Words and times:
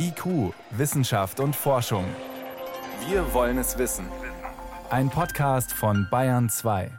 IQ, 0.00 0.54
Wissenschaft 0.70 1.40
und 1.40 1.56
Forschung. 1.56 2.04
Wir 3.08 3.34
wollen 3.34 3.58
es 3.58 3.78
wissen. 3.78 4.06
Ein 4.90 5.10
Podcast 5.10 5.72
von 5.72 6.06
Bayern 6.08 6.48
2. 6.48 6.92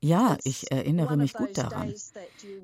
Ja, 0.00 0.38
ich 0.44 0.70
erinnere 0.70 1.18
mich 1.18 1.34
gut 1.34 1.58
daran. 1.58 1.92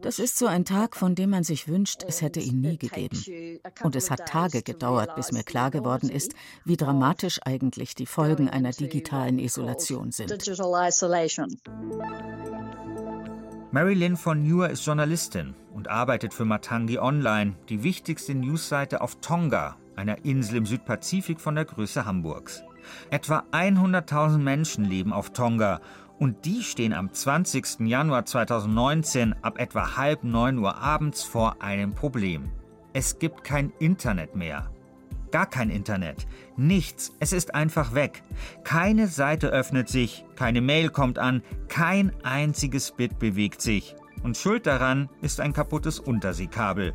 Das 0.00 0.18
ist 0.18 0.38
so 0.38 0.46
ein 0.46 0.64
Tag, 0.64 0.96
von 0.96 1.14
dem 1.14 1.30
man 1.30 1.45
sich 1.45 1.68
wünscht, 1.68 2.02
es 2.06 2.22
hätte 2.22 2.40
ihn 2.40 2.62
nie 2.62 2.78
gegeben. 2.78 3.60
Und 3.82 3.94
es 3.94 4.10
hat 4.10 4.26
Tage 4.26 4.62
gedauert, 4.62 5.14
bis 5.16 5.32
mir 5.32 5.42
klar 5.42 5.70
geworden 5.70 6.08
ist, 6.08 6.32
wie 6.64 6.78
dramatisch 6.78 7.40
eigentlich 7.44 7.94
die 7.94 8.06
Folgen 8.06 8.48
einer 8.48 8.70
digitalen 8.70 9.38
Isolation 9.38 10.12
sind. 10.12 10.30
Marilyn 13.75 14.18
von 14.18 14.43
Newer 14.43 14.68
ist 14.68 14.84
Journalistin 14.84 15.55
und 15.73 15.88
arbeitet 15.88 16.34
für 16.34 16.45
Matangi 16.45 16.98
Online, 16.98 17.55
die 17.70 17.83
wichtigste 17.83 18.34
Newsseite 18.34 19.01
auf 19.01 19.16
Tonga, 19.23 19.77
einer 19.96 20.27
Insel 20.27 20.56
im 20.56 20.66
Südpazifik 20.66 21.41
von 21.41 21.55
der 21.55 21.65
Größe 21.65 22.05
Hamburgs. 22.05 22.62
Etwa 23.09 23.45
100.000 23.51 24.37
Menschen 24.37 24.84
leben 24.84 25.15
auf 25.15 25.30
Tonga 25.32 25.80
und 26.19 26.45
die 26.45 26.62
stehen 26.62 26.93
am 26.93 27.15
20. 27.15 27.80
Januar 27.88 28.27
2019 28.27 29.37
ab 29.41 29.59
etwa 29.59 29.96
halb 29.96 30.23
neun 30.23 30.59
Uhr 30.59 30.77
abends 30.77 31.23
vor 31.23 31.62
einem 31.62 31.95
Problem. 31.95 32.51
Es 32.93 33.18
gibt 33.18 33.43
kein 33.43 33.73
Internet 33.79 34.37
mehr. 34.37 34.70
Gar 35.32 35.46
kein 35.46 35.70
Internet. 35.70 36.27
Nichts. 36.56 37.12
Es 37.18 37.32
ist 37.32 37.54
einfach 37.54 37.95
weg. 37.95 38.23
Keine 38.64 39.09
Seite 39.09 39.48
öffnet 39.48 39.88
sich, 39.88 40.24
keine 40.36 40.60
Mail 40.60 40.90
kommt 40.90 41.18
an, 41.18 41.42
kein 41.68 42.12
einziges 42.23 42.92
Bit 42.92 43.18
bewegt 43.18 43.62
sich. 43.62 43.96
Und 44.23 44.37
schuld 44.37 44.66
daran 44.66 45.09
ist 45.23 45.40
ein 45.40 45.54
kaputtes 45.54 45.98
Unterseekabel. 45.98 46.92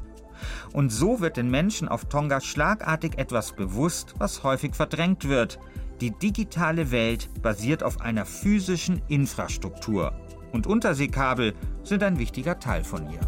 Und 0.71 0.91
so 0.91 1.19
wird 1.19 1.35
den 1.37 1.49
Menschen 1.49 1.87
auf 1.87 2.05
Tonga 2.05 2.39
schlagartig 2.39 3.17
etwas 3.17 3.53
bewusst, 3.53 4.13
was 4.19 4.43
häufig 4.43 4.75
verdrängt 4.75 5.27
wird. 5.27 5.59
Die 5.99 6.11
digitale 6.11 6.91
Welt 6.91 7.29
basiert 7.41 7.81
auf 7.81 8.01
einer 8.01 8.27
physischen 8.27 9.01
Infrastruktur. 9.07 10.13
Und 10.51 10.67
Unterseekabel 10.67 11.55
sind 11.83 12.03
ein 12.03 12.19
wichtiger 12.19 12.59
Teil 12.59 12.83
von 12.83 13.09
ihr. 13.09 13.19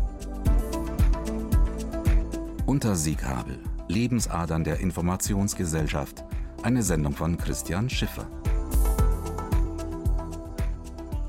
Unterseekabel. 2.68 3.60
Lebensadern 3.90 4.64
der 4.64 4.80
Informationsgesellschaft. 4.80 6.24
Eine 6.62 6.84
Sendung 6.84 7.14
von 7.14 7.38
Christian 7.38 7.90
Schiffer. 7.90 8.30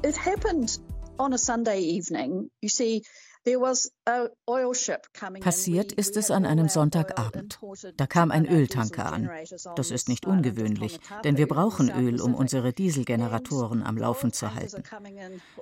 It 0.04 0.16
happened 0.18 0.78
on 1.18 1.32
a 1.32 1.38
Sunday 1.38 1.80
evening. 1.80 2.50
You 2.60 2.68
see, 2.68 3.02
Passiert 5.40 5.92
ist 5.92 6.16
es 6.18 6.30
an 6.30 6.44
einem 6.44 6.68
Sonntagabend. 6.68 7.58
Da 7.96 8.06
kam 8.06 8.30
ein 8.30 8.46
Öltanker 8.46 9.10
an. 9.10 9.30
Das 9.76 9.90
ist 9.90 10.10
nicht 10.10 10.26
ungewöhnlich, 10.26 11.00
denn 11.24 11.38
wir 11.38 11.48
brauchen 11.48 11.90
Öl, 11.90 12.20
um 12.20 12.34
unsere 12.34 12.74
Dieselgeneratoren 12.74 13.82
am 13.82 13.96
Laufen 13.96 14.34
zu 14.34 14.54
halten. 14.54 14.82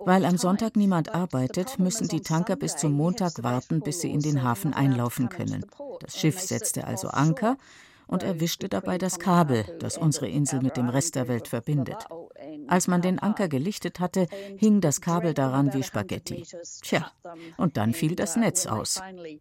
Weil 0.00 0.24
am 0.24 0.38
Sonntag 0.38 0.74
niemand 0.74 1.14
arbeitet, 1.14 1.78
müssen 1.78 2.08
die 2.08 2.22
Tanker 2.22 2.56
bis 2.56 2.76
zum 2.76 2.92
Montag 2.92 3.44
warten, 3.44 3.80
bis 3.80 4.00
sie 4.00 4.10
in 4.10 4.20
den 4.20 4.42
Hafen 4.42 4.74
einlaufen 4.74 5.28
können. 5.28 5.64
Das 6.00 6.16
Schiff 6.16 6.40
setzte 6.40 6.84
also 6.84 7.08
Anker 7.08 7.56
und 8.08 8.24
erwischte 8.24 8.68
dabei 8.68 8.98
das 8.98 9.18
Kabel, 9.20 9.64
das 9.78 9.96
unsere 9.96 10.28
Insel 10.28 10.60
mit 10.60 10.76
dem 10.76 10.88
Rest 10.88 11.14
der 11.14 11.28
Welt 11.28 11.46
verbindet. 11.46 12.06
Als 12.66 12.88
man 12.88 13.02
den 13.02 13.18
Anker 13.18 13.48
gelichtet 13.48 14.00
hatte, 14.00 14.26
hing 14.56 14.80
das 14.80 15.00
Kabel 15.00 15.34
daran 15.34 15.72
wie 15.72 15.82
Spaghetti. 15.82 16.44
Tja, 16.82 17.10
und 17.56 17.76
dann 17.76 17.92
fiel 17.92 18.16
das 18.16 18.36
Netz 18.36 18.66
aus. 18.66 19.00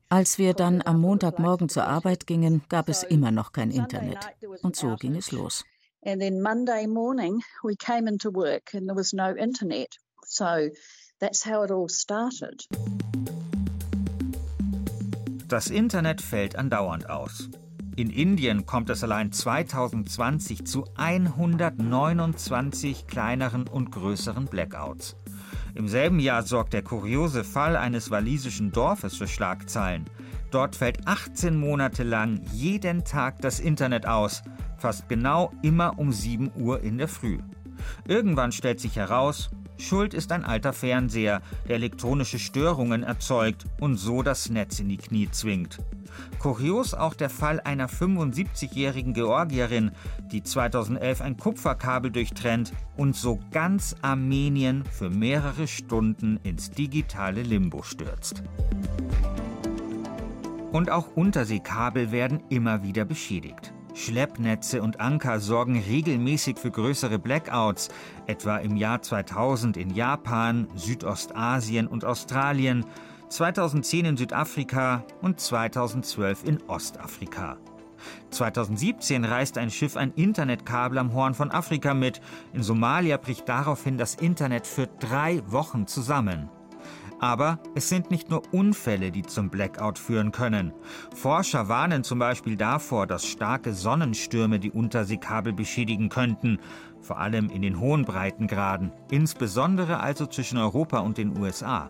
Als 0.09 0.37
wir 0.37 0.53
dann 0.53 0.81
am 0.81 1.01
Montagmorgen 1.01 1.69
zur 1.69 1.85
Arbeit 1.85 2.27
gingen, 2.27 2.61
gab 2.69 2.89
es 2.89 3.03
immer 3.03 3.31
noch 3.31 3.51
kein 3.53 3.71
Internet. 3.71 4.19
Und 4.61 4.75
so 4.75 4.95
ging 4.95 5.15
es 5.15 5.31
los. 5.31 5.63
And 6.05 6.21
then 6.21 6.41
Monday 6.41 6.87
morning 6.87 7.41
we 7.63 7.75
came 7.75 8.07
into 8.07 8.31
work 8.31 8.73
and 8.73 8.87
there 8.87 8.95
was 8.95 9.13
no 9.13 9.35
internet. 9.35 9.97
So 10.25 10.69
that's 11.19 11.45
how 11.45 11.63
it 11.63 11.71
all 11.71 11.89
started. 11.89 12.65
Das 15.47 15.69
Internet 15.69 16.21
fällt 16.21 16.55
andauernd 16.55 17.09
aus. 17.09 17.49
In 17.97 18.09
Indien 18.11 18.65
kommt 18.67 18.91
es 18.91 19.03
allein 19.03 19.31
2020 19.31 20.67
zu 20.67 20.85
129 20.97 23.07
kleineren 23.07 23.67
und 23.67 23.91
größeren 23.91 24.45
Blackouts. 24.45 25.15
Im 25.73 25.87
selben 25.87 26.19
Jahr 26.19 26.43
sorgt 26.43 26.73
der 26.73 26.83
kuriose 26.83 27.43
Fall 27.43 27.75
eines 27.75 28.11
walisischen 28.11 28.71
Dorfes 28.71 29.17
für 29.17 29.27
Schlagzeilen. 29.27 30.05
Dort 30.51 30.75
fällt 30.75 31.07
18 31.07 31.59
Monate 31.59 32.03
lang 32.03 32.41
jeden 32.53 33.03
Tag 33.03 33.41
das 33.41 33.59
Internet 33.59 34.05
aus, 34.05 34.43
fast 34.77 35.09
genau 35.09 35.51
immer 35.63 35.97
um 35.97 36.11
7 36.11 36.51
Uhr 36.55 36.81
in 36.81 36.99
der 36.99 37.07
Früh. 37.07 37.39
Irgendwann 38.07 38.51
stellt 38.51 38.79
sich 38.79 38.95
heraus, 38.95 39.49
Schuld 39.77 40.13
ist 40.13 40.31
ein 40.31 40.43
alter 40.43 40.73
Fernseher, 40.73 41.41
der 41.67 41.75
elektronische 41.75 42.39
Störungen 42.39 43.03
erzeugt 43.03 43.65
und 43.79 43.97
so 43.97 44.23
das 44.23 44.49
Netz 44.49 44.79
in 44.79 44.89
die 44.89 44.97
Knie 44.97 45.29
zwingt. 45.31 45.79
Kurios 46.39 46.93
auch 46.93 47.13
der 47.13 47.29
Fall 47.29 47.59
einer 47.59 47.87
75-jährigen 47.87 49.13
Georgierin, 49.13 49.91
die 50.31 50.43
2011 50.43 51.21
ein 51.21 51.37
Kupferkabel 51.37 52.11
durchtrennt 52.11 52.73
und 52.95 53.15
so 53.15 53.39
ganz 53.51 53.95
Armenien 54.01 54.83
für 54.85 55.09
mehrere 55.09 55.67
Stunden 55.67 56.39
ins 56.43 56.71
digitale 56.71 57.43
Limbo 57.43 57.83
stürzt. 57.83 58.43
Und 60.71 60.89
auch 60.89 61.15
Unterseekabel 61.15 62.11
werden 62.11 62.43
immer 62.49 62.83
wieder 62.83 63.05
beschädigt. 63.05 63.73
Schleppnetze 63.97 64.81
und 64.83 64.99
Anker 64.99 65.39
sorgen 65.39 65.79
regelmäßig 65.79 66.59
für 66.59 66.69
größere 66.69 67.17
Blackouts, 67.17 67.89
etwa 68.27 68.57
im 68.57 68.77
Jahr 68.77 69.01
2000 69.01 69.75
in 69.75 69.89
Japan, 69.89 70.67
Südostasien 70.75 71.87
und 71.87 72.05
Australien, 72.05 72.85
2010 73.29 74.05
in 74.05 74.17
Südafrika 74.17 75.03
und 75.21 75.39
2012 75.39 76.43
in 76.45 76.61
Ostafrika. 76.67 77.57
2017 78.29 79.25
reißt 79.25 79.57
ein 79.57 79.71
Schiff 79.71 79.97
ein 79.97 80.13
Internetkabel 80.15 80.99
am 80.99 81.13
Horn 81.13 81.33
von 81.33 81.51
Afrika 81.51 81.93
mit. 81.93 82.21
In 82.53 82.61
Somalia 82.61 83.17
bricht 83.17 83.49
daraufhin 83.49 83.97
das 83.97 84.15
Internet 84.15 84.67
für 84.67 84.87
drei 84.99 85.41
Wochen 85.47 85.87
zusammen. 85.87 86.49
Aber 87.19 87.59
es 87.75 87.89
sind 87.89 88.11
nicht 88.11 88.29
nur 88.29 88.43
Unfälle, 88.51 89.11
die 89.11 89.23
zum 89.23 89.49
Blackout 89.49 89.97
führen 89.97 90.31
können. 90.31 90.73
Forscher 91.15 91.67
warnen 91.67 92.03
zum 92.03 92.19
Beispiel 92.19 92.55
davor, 92.55 93.07
dass 93.07 93.25
starke 93.25 93.73
Sonnenstürme 93.73 94.59
die 94.59 94.71
Unterseekabel 94.71 95.53
beschädigen 95.53 96.09
könnten, 96.09 96.59
vor 97.01 97.17
allem 97.19 97.49
in 97.49 97.61
den 97.61 97.79
hohen 97.79 98.05
Breitengraden, 98.05 98.91
insbesondere 99.09 99.99
also 99.99 100.27
zwischen 100.27 100.57
Europa 100.57 100.99
und 100.99 101.17
den 101.17 101.37
USA. 101.37 101.87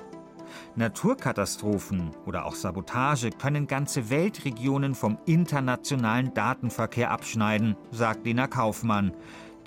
Naturkatastrophen 0.75 2.11
oder 2.25 2.45
auch 2.45 2.55
Sabotage 2.55 3.31
können 3.31 3.67
ganze 3.67 4.09
Weltregionen 4.09 4.95
vom 4.95 5.17
internationalen 5.25 6.33
Datenverkehr 6.33 7.11
abschneiden, 7.11 7.75
sagt 7.91 8.25
Lena 8.25 8.47
Kaufmann. 8.47 9.11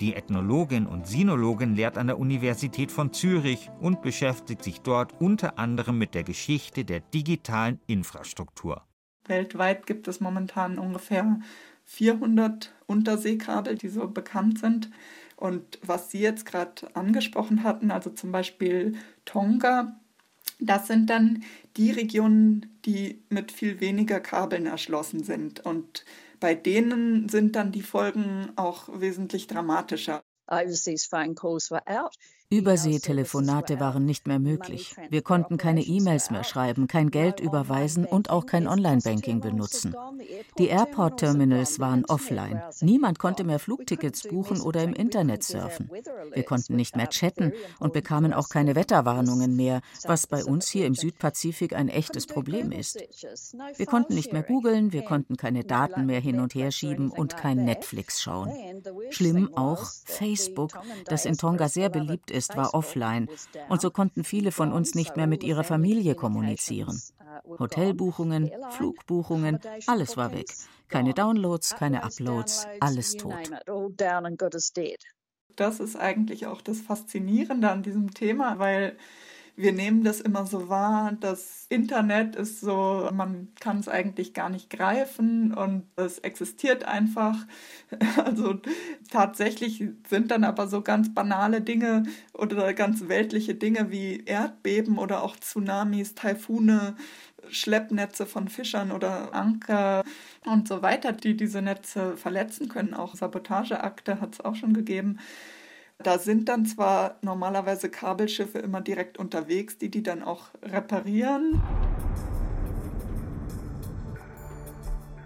Die 0.01 0.15
Ethnologin 0.15 0.87
und 0.87 1.05
Sinologin 1.05 1.75
lehrt 1.75 1.95
an 1.95 2.07
der 2.07 2.17
Universität 2.17 2.91
von 2.91 3.13
Zürich 3.13 3.69
und 3.79 4.01
beschäftigt 4.01 4.63
sich 4.63 4.81
dort 4.81 5.21
unter 5.21 5.59
anderem 5.59 5.99
mit 5.99 6.15
der 6.15 6.23
Geschichte 6.23 6.83
der 6.83 7.01
digitalen 7.01 7.79
Infrastruktur. 7.85 8.81
Weltweit 9.25 9.85
gibt 9.85 10.07
es 10.07 10.19
momentan 10.19 10.79
ungefähr 10.79 11.39
400 11.83 12.73
Unterseekabel, 12.87 13.75
die 13.75 13.89
so 13.89 14.07
bekannt 14.07 14.57
sind. 14.57 14.89
Und 15.35 15.77
was 15.83 16.09
Sie 16.09 16.19
jetzt 16.19 16.47
gerade 16.47 16.95
angesprochen 16.95 17.63
hatten, 17.63 17.91
also 17.91 18.09
zum 18.09 18.31
Beispiel 18.31 18.95
Tonga, 19.25 19.99
das 20.59 20.87
sind 20.87 21.11
dann 21.11 21.43
die 21.77 21.91
Regionen, 21.91 22.79
die 22.85 23.21
mit 23.29 23.51
viel 23.51 23.79
weniger 23.79 24.19
Kabeln 24.19 24.65
erschlossen 24.65 25.23
sind. 25.23 25.59
Und 25.59 26.05
bei 26.41 26.55
denen 26.55 27.29
sind 27.29 27.55
dann 27.55 27.71
die 27.71 27.83
Folgen 27.83 28.51
auch 28.57 28.89
wesentlich 28.99 29.47
dramatischer. 29.47 30.21
Overseas 30.47 31.05
phone 31.05 31.35
calls 31.35 31.71
were 31.71 31.83
out. 31.85 32.17
Überseetelefonate 32.51 33.79
waren 33.79 34.03
nicht 34.03 34.27
mehr 34.27 34.37
möglich. 34.37 34.93
Wir 35.09 35.21
konnten 35.21 35.57
keine 35.57 35.83
E-Mails 35.83 36.31
mehr 36.31 36.43
schreiben, 36.43 36.87
kein 36.87 37.09
Geld 37.09 37.39
überweisen 37.39 38.03
und 38.05 38.29
auch 38.29 38.45
kein 38.45 38.67
Online-Banking 38.67 39.39
benutzen. 39.39 39.95
Die 40.57 40.67
Airport-Terminals 40.67 41.79
waren 41.79 42.03
offline. 42.03 42.61
Niemand 42.81 43.19
konnte 43.19 43.45
mehr 43.45 43.57
Flugtickets 43.57 44.27
buchen 44.27 44.59
oder 44.59 44.83
im 44.83 44.91
Internet 44.91 45.43
surfen. 45.43 45.89
Wir 46.33 46.43
konnten 46.43 46.75
nicht 46.75 46.97
mehr 46.97 47.09
chatten 47.09 47.53
und 47.79 47.93
bekamen 47.93 48.33
auch 48.33 48.49
keine 48.49 48.75
Wetterwarnungen 48.75 49.55
mehr, 49.55 49.79
was 50.03 50.27
bei 50.27 50.43
uns 50.43 50.67
hier 50.67 50.87
im 50.87 50.95
Südpazifik 50.95 51.73
ein 51.73 51.87
echtes 51.87 52.27
Problem 52.27 52.73
ist. 52.73 53.01
Wir 53.77 53.85
konnten 53.85 54.13
nicht 54.13 54.33
mehr 54.33 54.43
googeln, 54.43 54.91
wir 54.91 55.03
konnten 55.03 55.37
keine 55.37 55.63
Daten 55.63 56.05
mehr 56.05 56.19
hin 56.19 56.41
und 56.41 56.53
her 56.53 56.71
schieben 56.71 57.11
und 57.11 57.37
kein 57.37 57.63
Netflix 57.63 58.21
schauen. 58.21 58.51
Schlimm 59.11 59.55
auch 59.55 59.89
Facebook, 60.03 60.71
das 61.05 61.23
in 61.23 61.37
Tonga 61.37 61.69
sehr 61.69 61.87
beliebt 61.87 62.29
ist 62.29 62.40
ist, 62.41 62.57
war 62.57 62.73
offline 62.73 63.29
und 63.69 63.81
so 63.81 63.91
konnten 63.91 64.23
viele 64.23 64.51
von 64.51 64.71
uns 64.71 64.95
nicht 64.95 65.15
mehr 65.15 65.27
mit 65.27 65.43
ihrer 65.43 65.63
Familie 65.63 66.15
kommunizieren. 66.15 66.99
Hotelbuchungen, 67.59 68.51
Flugbuchungen, 68.71 69.59
alles 69.85 70.17
war 70.17 70.33
weg. 70.33 70.47
Keine 70.87 71.13
Downloads, 71.13 71.75
keine 71.75 72.03
Uploads, 72.03 72.67
alles 72.79 73.15
tot. 73.15 73.35
Das 75.55 75.79
ist 75.79 75.95
eigentlich 75.95 76.45
auch 76.47 76.61
das 76.61 76.79
Faszinierende 76.81 77.69
an 77.69 77.83
diesem 77.83 78.13
Thema, 78.13 78.57
weil 78.57 78.97
wir 79.61 79.73
nehmen 79.73 80.03
das 80.03 80.19
immer 80.21 80.45
so 80.45 80.69
wahr, 80.69 81.13
das 81.19 81.65
Internet 81.69 82.35
ist 82.35 82.61
so, 82.61 83.09
man 83.13 83.49
kann 83.59 83.79
es 83.79 83.87
eigentlich 83.87 84.33
gar 84.33 84.49
nicht 84.49 84.69
greifen 84.69 85.53
und 85.53 85.85
es 85.95 86.19
existiert 86.19 86.83
einfach. 86.85 87.35
Also 88.25 88.59
tatsächlich 89.11 89.83
sind 90.09 90.31
dann 90.31 90.43
aber 90.43 90.67
so 90.67 90.81
ganz 90.81 91.13
banale 91.13 91.61
Dinge 91.61 92.03
oder 92.33 92.73
ganz 92.73 93.07
weltliche 93.07 93.55
Dinge 93.55 93.91
wie 93.91 94.23
Erdbeben 94.25 94.97
oder 94.97 95.23
auch 95.23 95.35
Tsunamis, 95.35 96.15
Taifune, 96.15 96.95
Schleppnetze 97.49 98.25
von 98.25 98.47
Fischern 98.47 98.91
oder 98.91 99.33
Anker 99.33 100.03
und 100.45 100.67
so 100.67 100.81
weiter, 100.81 101.11
die 101.11 101.35
diese 101.35 101.61
Netze 101.61 102.15
verletzen 102.17 102.69
können. 102.69 102.93
Auch 102.93 103.15
Sabotageakte 103.15 104.21
hat 104.21 104.35
es 104.35 104.41
auch 104.41 104.55
schon 104.55 104.73
gegeben. 104.73 105.19
Da 106.03 106.17
sind 106.17 106.49
dann 106.49 106.65
zwar 106.65 107.17
normalerweise 107.21 107.89
Kabelschiffe 107.89 108.59
immer 108.59 108.81
direkt 108.81 109.17
unterwegs, 109.17 109.77
die 109.77 109.91
die 109.91 110.03
dann 110.03 110.23
auch 110.23 110.45
reparieren. 110.63 111.61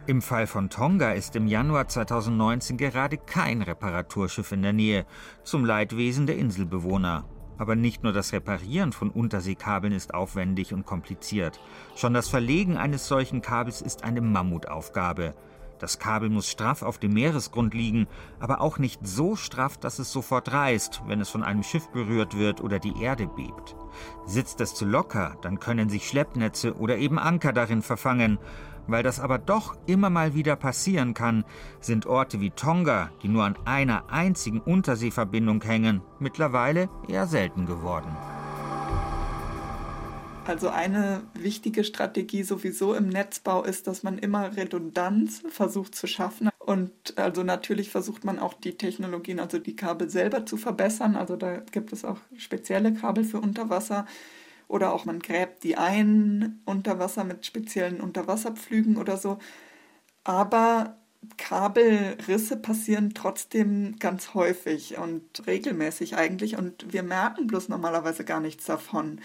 Im 0.08 0.22
Fall 0.22 0.46
von 0.46 0.70
Tonga 0.70 1.14
ist 1.14 1.36
im 1.36 1.48
Januar 1.48 1.88
2019 1.88 2.78
gerade 2.78 3.18
kein 3.18 3.62
Reparaturschiff 3.62 4.52
in 4.52 4.62
der 4.62 4.74
Nähe, 4.74 5.06
zum 5.44 5.66
Leidwesen 5.66 6.28
der 6.28 6.38
Inselbewohner. 6.38 7.26
Aber 7.58 7.76
nicht 7.76 8.04
nur 8.04 8.14
das 8.14 8.34
Reparieren 8.34 8.92
von 8.92 9.10
Unterseekabeln 9.10 9.94
ist 9.94 10.14
aufwendig 10.14 10.74
und 10.74 10.86
kompliziert. 10.86 11.60
Schon 11.96 12.14
das 12.14 12.28
Verlegen 12.28 12.78
eines 12.78 13.08
solchen 13.08 13.42
Kabels 13.42 13.82
ist 13.82 14.04
eine 14.04 14.22
Mammutaufgabe. 14.22 15.34
Das 15.80 16.00
Kabel 16.00 16.30
muss 16.30 16.50
straff 16.50 16.82
auf 16.82 16.98
dem 16.98 17.14
Meeresgrund 17.14 17.74
liegen, 17.74 18.08
aber 18.40 18.62
auch 18.62 18.78
nicht 18.78 19.06
so 19.06 19.36
straff, 19.36 19.78
dass 19.78 20.00
es 20.00 20.12
sofort 20.12 20.52
reißt, 20.52 21.04
wenn 21.08 21.20
es 21.20 21.30
von 21.30 21.44
einem 21.44 21.64
Schiff 21.64 21.90
berührt 21.90 22.38
wird 22.38 22.62
oder 22.62 22.80
die 22.80 23.02
Erde 23.02 23.28
bebt. 23.28 23.76
Sitzt 24.26 24.62
es 24.62 24.74
zu 24.74 24.86
locker, 24.86 25.38
dann 25.42 25.60
können 25.60 25.90
sich 25.90 26.08
Schleppnetze 26.08 26.76
oder 26.78 26.98
eben 26.98 27.20
Anker 27.20 27.54
darin 27.54 27.82
verfangen. 27.82 28.40
Weil 28.88 29.02
das 29.02 29.20
aber 29.20 29.40
doch 29.40 29.76
immer 29.88 30.12
mal 30.12 30.36
wieder 30.36 30.56
passieren 30.56 31.16
kann, 31.16 31.44
sind 31.80 32.06
Orte 32.06 32.40
wie 32.40 32.52
Tonga, 32.52 33.10
die 33.24 33.30
nur 33.30 33.44
an 33.44 33.58
einer 33.66 34.12
einzigen 34.12 34.62
Unterseeverbindung 34.62 35.62
hängen, 35.64 36.02
mittlerweile 36.20 36.88
eher 37.08 37.26
selten 37.26 37.66
geworden. 37.66 38.16
Also 40.46 40.70
eine 40.70 41.24
wichtige 41.34 41.84
Strategie 41.84 42.44
sowieso 42.44 42.94
im 42.94 43.10
Netzbau 43.10 43.64
ist, 43.64 43.88
dass 43.88 44.04
man 44.04 44.20
immer 44.20 44.56
Redundanz 44.56 45.42
versucht 45.50 45.96
zu 45.96 46.06
schaffen. 46.06 46.50
Und 46.60 47.18
also 47.18 47.42
natürlich 47.44 47.90
versucht 47.90 48.24
man 48.26 48.38
auch 48.38 48.54
die 48.54 48.78
Technologien, 48.78 49.40
also 49.40 49.58
die 49.58 49.76
Kabel 49.76 50.08
selber 50.10 50.46
zu 50.46 50.58
verbessern. 50.58 51.16
Also 51.16 51.36
da 51.36 51.58
gibt 51.72 51.92
es 51.94 52.06
auch 52.06 52.18
spezielle 52.38 52.94
Kabel 52.94 53.24
für 53.24 53.40
Unterwasser. 53.40 54.06
Oder 54.68 54.94
auch 54.94 55.06
man 55.06 55.20
gräbt 55.20 55.64
die 55.64 55.78
ein 55.78 56.62
unter 56.66 57.00
Wasser 57.00 57.24
mit 57.24 57.46
speziellen 57.46 58.00
Unterwasserpflügen 58.00 58.98
oder 58.98 59.18
so. 59.18 59.40
Aber 60.24 60.98
Kabelrisse 61.38 62.58
passieren 62.58 63.14
trotzdem 63.14 63.98
ganz 64.00 64.34
häufig 64.34 64.98
und 64.98 65.24
regelmäßig 65.48 66.16
eigentlich 66.16 66.58
und 66.58 66.92
wir 66.94 67.04
merken 67.04 67.48
bloß 67.48 67.70
normalerweise 67.70 68.24
gar 68.24 68.40
nichts 68.40 68.66
davon. 68.66 69.22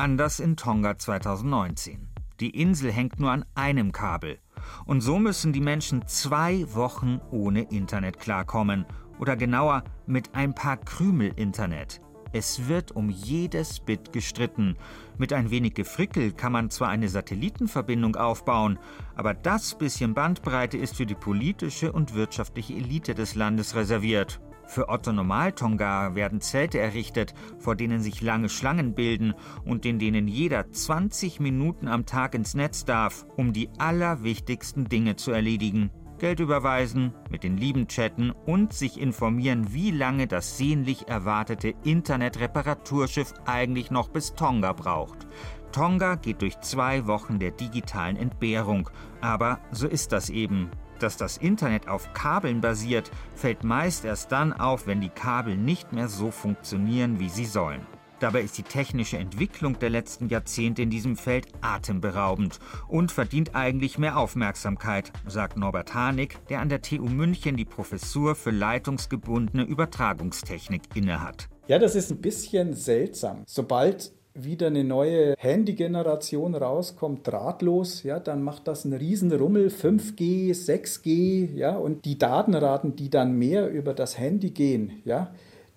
Anders 0.00 0.40
in 0.40 0.56
Tonga 0.56 0.96
2019. 0.96 2.08
Die 2.40 2.58
Insel 2.58 2.90
hängt 2.90 3.20
nur 3.20 3.32
an 3.32 3.44
einem 3.54 3.92
Kabel. 3.92 4.38
Und 4.86 5.02
so 5.02 5.18
müssen 5.18 5.52
die 5.52 5.60
Menschen 5.60 6.06
zwei 6.06 6.64
Wochen 6.72 7.20
ohne 7.30 7.64
Internet 7.64 8.18
klarkommen. 8.18 8.86
Oder 9.18 9.36
genauer, 9.36 9.84
mit 10.06 10.34
ein 10.34 10.54
paar 10.54 10.78
Krümel 10.78 11.34
Internet. 11.36 12.00
Es 12.32 12.66
wird 12.66 12.92
um 12.92 13.10
jedes 13.10 13.78
Bit 13.78 14.10
gestritten. 14.14 14.78
Mit 15.18 15.34
ein 15.34 15.50
wenig 15.50 15.74
Gefrickel 15.74 16.32
kann 16.32 16.52
man 16.52 16.70
zwar 16.70 16.88
eine 16.88 17.10
Satellitenverbindung 17.10 18.16
aufbauen, 18.16 18.78
aber 19.16 19.34
das 19.34 19.76
bisschen 19.76 20.14
Bandbreite 20.14 20.78
ist 20.78 20.96
für 20.96 21.04
die 21.04 21.14
politische 21.14 21.92
und 21.92 22.14
wirtschaftliche 22.14 22.72
Elite 22.72 23.14
des 23.14 23.34
Landes 23.34 23.74
reserviert. 23.74 24.40
Für 24.70 24.88
Otto 24.88 25.12
Normaltonga 25.12 26.14
werden 26.14 26.40
Zelte 26.40 26.78
errichtet, 26.78 27.34
vor 27.58 27.74
denen 27.74 28.00
sich 28.02 28.20
lange 28.20 28.48
Schlangen 28.48 28.94
bilden 28.94 29.34
und 29.64 29.84
in 29.84 29.98
denen 29.98 30.28
jeder 30.28 30.70
20 30.70 31.40
Minuten 31.40 31.88
am 31.88 32.06
Tag 32.06 32.36
ins 32.36 32.54
Netz 32.54 32.84
darf, 32.84 33.26
um 33.36 33.52
die 33.52 33.68
allerwichtigsten 33.78 34.84
Dinge 34.84 35.16
zu 35.16 35.32
erledigen. 35.32 35.90
Geld 36.20 36.38
überweisen, 36.38 37.12
mit 37.30 37.42
den 37.42 37.56
Lieben 37.56 37.88
chatten 37.88 38.30
und 38.30 38.72
sich 38.72 39.00
informieren, 39.00 39.74
wie 39.74 39.90
lange 39.90 40.28
das 40.28 40.56
sehnlich 40.56 41.08
erwartete 41.08 41.74
Internet-Reparaturschiff 41.82 43.34
eigentlich 43.46 43.90
noch 43.90 44.10
bis 44.10 44.36
Tonga 44.36 44.72
braucht. 44.72 45.26
Tonga 45.72 46.14
geht 46.14 46.42
durch 46.42 46.60
zwei 46.60 47.08
Wochen 47.08 47.40
der 47.40 47.50
digitalen 47.50 48.16
Entbehrung, 48.16 48.88
aber 49.20 49.58
so 49.72 49.88
ist 49.88 50.12
das 50.12 50.30
eben 50.30 50.70
dass 51.02 51.16
das 51.16 51.36
Internet 51.36 51.88
auf 51.88 52.12
Kabeln 52.12 52.60
basiert, 52.60 53.10
fällt 53.34 53.64
meist 53.64 54.04
erst 54.04 54.32
dann 54.32 54.52
auf, 54.52 54.86
wenn 54.86 55.00
die 55.00 55.08
Kabel 55.08 55.56
nicht 55.56 55.92
mehr 55.92 56.08
so 56.08 56.30
funktionieren, 56.30 57.18
wie 57.18 57.28
sie 57.28 57.46
sollen. 57.46 57.86
Dabei 58.20 58.42
ist 58.42 58.58
die 58.58 58.62
technische 58.62 59.16
Entwicklung 59.16 59.78
der 59.78 59.88
letzten 59.88 60.28
Jahrzehnte 60.28 60.82
in 60.82 60.90
diesem 60.90 61.16
Feld 61.16 61.46
atemberaubend 61.62 62.60
und 62.86 63.10
verdient 63.10 63.54
eigentlich 63.54 63.96
mehr 63.96 64.18
Aufmerksamkeit, 64.18 65.10
sagt 65.26 65.56
Norbert 65.56 65.94
Hanig, 65.94 66.36
der 66.48 66.60
an 66.60 66.68
der 66.68 66.82
TU 66.82 67.08
München 67.08 67.56
die 67.56 67.64
Professur 67.64 68.34
für 68.34 68.50
leitungsgebundene 68.50 69.64
Übertragungstechnik 69.64 70.82
innehat. 70.94 71.48
Ja, 71.66 71.78
das 71.78 71.94
ist 71.94 72.10
ein 72.10 72.20
bisschen 72.20 72.74
seltsam. 72.74 73.42
Sobald 73.46 74.12
wieder 74.34 74.68
eine 74.68 74.84
neue 74.84 75.34
Handy-Generation 75.38 76.54
rauskommt, 76.54 77.26
drahtlos, 77.26 78.02
ja, 78.02 78.20
dann 78.20 78.42
macht 78.42 78.68
das 78.68 78.84
einen 78.84 78.94
riesen 78.94 79.32
Rummel, 79.32 79.68
5G, 79.68 80.50
6G, 80.52 81.54
ja, 81.54 81.76
und 81.76 82.04
die 82.04 82.18
Datenraten, 82.18 82.96
die 82.96 83.10
dann 83.10 83.32
mehr 83.36 83.68
über 83.68 83.92
das 83.92 84.18
Handy 84.18 84.50
gehen, 84.50 85.02
ja, 85.04 85.32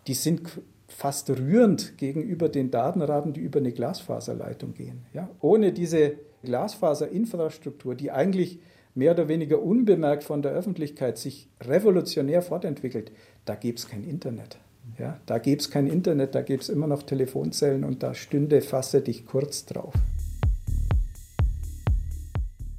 die 0.08 0.14
sind 0.14 0.42
fast 0.88 1.30
rührend 1.30 1.98
gegenüber 1.98 2.50
den 2.50 2.72
Datenraten, 2.72 3.34
die 3.34 3.42
über 3.42 3.60
eine 3.60 3.72
Glasfaserleitung 3.72 4.74
gehen. 4.74 5.06
Ja. 5.14 5.30
Ohne 5.42 5.74
diese 5.74 6.14
Glasfaserinfrastruktur, 6.44 7.96
die 7.96 8.12
eigentlich 8.12 8.60
mehr 8.96 9.14
oder 9.14 9.28
weniger 9.28 9.62
unbemerkt 9.62 10.24
von 10.24 10.42
der 10.42 10.52
Öffentlichkeit 10.52 11.18
sich 11.18 11.50
revolutionär 11.62 12.42
fortentwickelt, 12.42 13.12
da 13.46 13.56
gäbe 13.56 13.78
es 13.78 13.88
kein 13.88 14.04
Internet. 14.04 14.60
Ja, 15.00 15.20
da 15.26 15.40
gäbe 15.40 15.60
es 15.60 15.72
kein 15.72 15.88
Internet, 15.88 16.36
da 16.36 16.42
gäbe 16.42 16.62
es 16.62 16.70
immer 16.70 16.88
noch 16.88 17.04
Telefonzellen 17.04 17.84
und 17.84 18.04
da 18.04 18.14
stünde 18.14 18.62
Fasse 18.62 19.02
dich 19.02 19.26
kurz 19.26 19.66
drauf. 19.66 19.94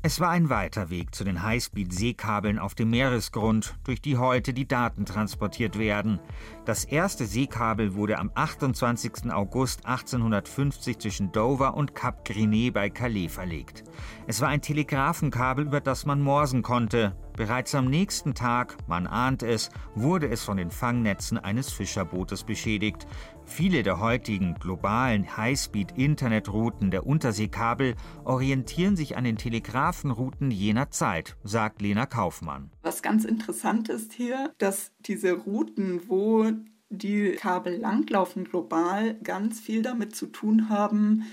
Es 0.07 0.21
war 0.21 0.29
ein 0.29 0.51
weiter 0.51 0.91
Weg 0.91 1.15
zu 1.15 1.25
den 1.25 1.43
Highspeed-Seekabeln 1.43 2.59
auf 2.59 2.75
dem 2.75 2.91
Meeresgrund, 2.91 3.75
durch 3.85 4.03
die 4.03 4.19
heute 4.19 4.53
die 4.53 4.69
Daten 4.69 5.07
transportiert 5.07 5.79
werden. 5.79 6.21
Das 6.67 6.85
erste 6.85 7.25
Seekabel 7.25 7.95
wurde 7.95 8.19
am 8.19 8.31
28. 8.35 9.33
August 9.33 9.87
1850 9.87 10.99
zwischen 10.99 11.33
Dover 11.33 11.75
und 11.75 11.95
Cap 11.95 12.27
Grinet 12.27 12.75
bei 12.75 12.91
Calais 12.91 13.29
verlegt. 13.29 13.83
Es 14.27 14.43
war 14.43 14.49
ein 14.49 14.61
Telegrafenkabel, 14.61 15.65
über 15.65 15.81
das 15.81 16.05
man 16.05 16.21
morsen 16.21 16.61
konnte. 16.61 17.17
Bereits 17.37 17.75
am 17.75 17.91
nächsten 17.91 18.35
Tag, 18.35 18.77
man 18.87 19.09
ahnt 19.09 19.43
es, 19.43 19.69
wurde 19.97 20.29
es 20.29 20.45
von 20.45 20.57
den 20.57 20.71
Fangnetzen 20.71 21.37
eines 21.37 21.73
Fischerbootes 21.73 22.45
beschädigt. 22.45 23.09
Viele 23.45 23.83
der 23.83 23.99
heutigen 23.99 24.55
globalen 24.55 25.37
Highspeed-Internetrouten 25.37 26.93
der 26.93 27.07
Unterseekabel 27.07 27.97
orientieren 28.25 28.95
sich 28.95 29.17
an 29.17 29.25
den 29.25 29.37
Telegrafenrouten 29.37 30.53
jener 30.53 30.91
Zeit, 30.91 31.37
sagt 31.43 31.83
Lena 31.83 32.07
Kaufmann. 32.07 32.71
Was 32.83 33.03
ganz 33.03 33.25
interessant 33.25 33.89
ist 33.89 34.13
hier, 34.13 34.55
dass 34.59 34.93
diese 35.01 35.33
Routen, 35.33 36.03
wo 36.07 36.53
die 36.89 37.33
Kabel 37.33 37.77
langlaufen 37.79 38.45
global, 38.45 39.15
ganz 39.25 39.59
viel 39.59 39.83
damit 39.83 40.15
zu 40.15 40.27
tun 40.27 40.69
haben, 40.69 41.25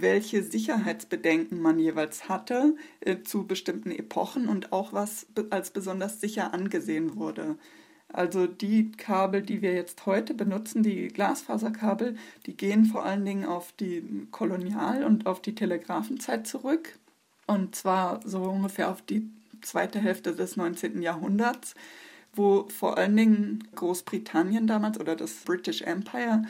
welche 0.00 0.42
Sicherheitsbedenken 0.42 1.60
man 1.60 1.78
jeweils 1.78 2.28
hatte 2.28 2.74
äh, 3.00 3.22
zu 3.22 3.46
bestimmten 3.46 3.90
Epochen 3.90 4.48
und 4.48 4.72
auch 4.72 4.92
was 4.92 5.26
als 5.50 5.70
besonders 5.70 6.20
sicher 6.20 6.54
angesehen 6.54 7.16
wurde. 7.16 7.56
Also 8.10 8.46
die 8.46 8.90
Kabel, 8.92 9.42
die 9.42 9.60
wir 9.60 9.74
jetzt 9.74 10.06
heute 10.06 10.32
benutzen, 10.32 10.82
die 10.82 11.08
Glasfaserkabel, 11.08 12.16
die 12.46 12.56
gehen 12.56 12.86
vor 12.86 13.04
allen 13.04 13.24
Dingen 13.24 13.44
auf 13.44 13.72
die 13.72 14.26
Kolonial- 14.30 15.04
und 15.04 15.26
auf 15.26 15.42
die 15.42 15.54
Telegrafenzeit 15.54 16.46
zurück. 16.46 16.98
Und 17.46 17.74
zwar 17.74 18.20
so 18.24 18.42
ungefähr 18.44 18.90
auf 18.90 19.02
die 19.02 19.28
zweite 19.60 19.98
Hälfte 19.98 20.34
des 20.34 20.56
19. 20.56 21.02
Jahrhunderts, 21.02 21.74
wo 22.34 22.68
vor 22.68 22.96
allen 22.96 23.16
Dingen 23.16 23.68
Großbritannien 23.74 24.66
damals 24.66 24.98
oder 24.98 25.14
das 25.14 25.32
British 25.44 25.82
Empire 25.82 26.42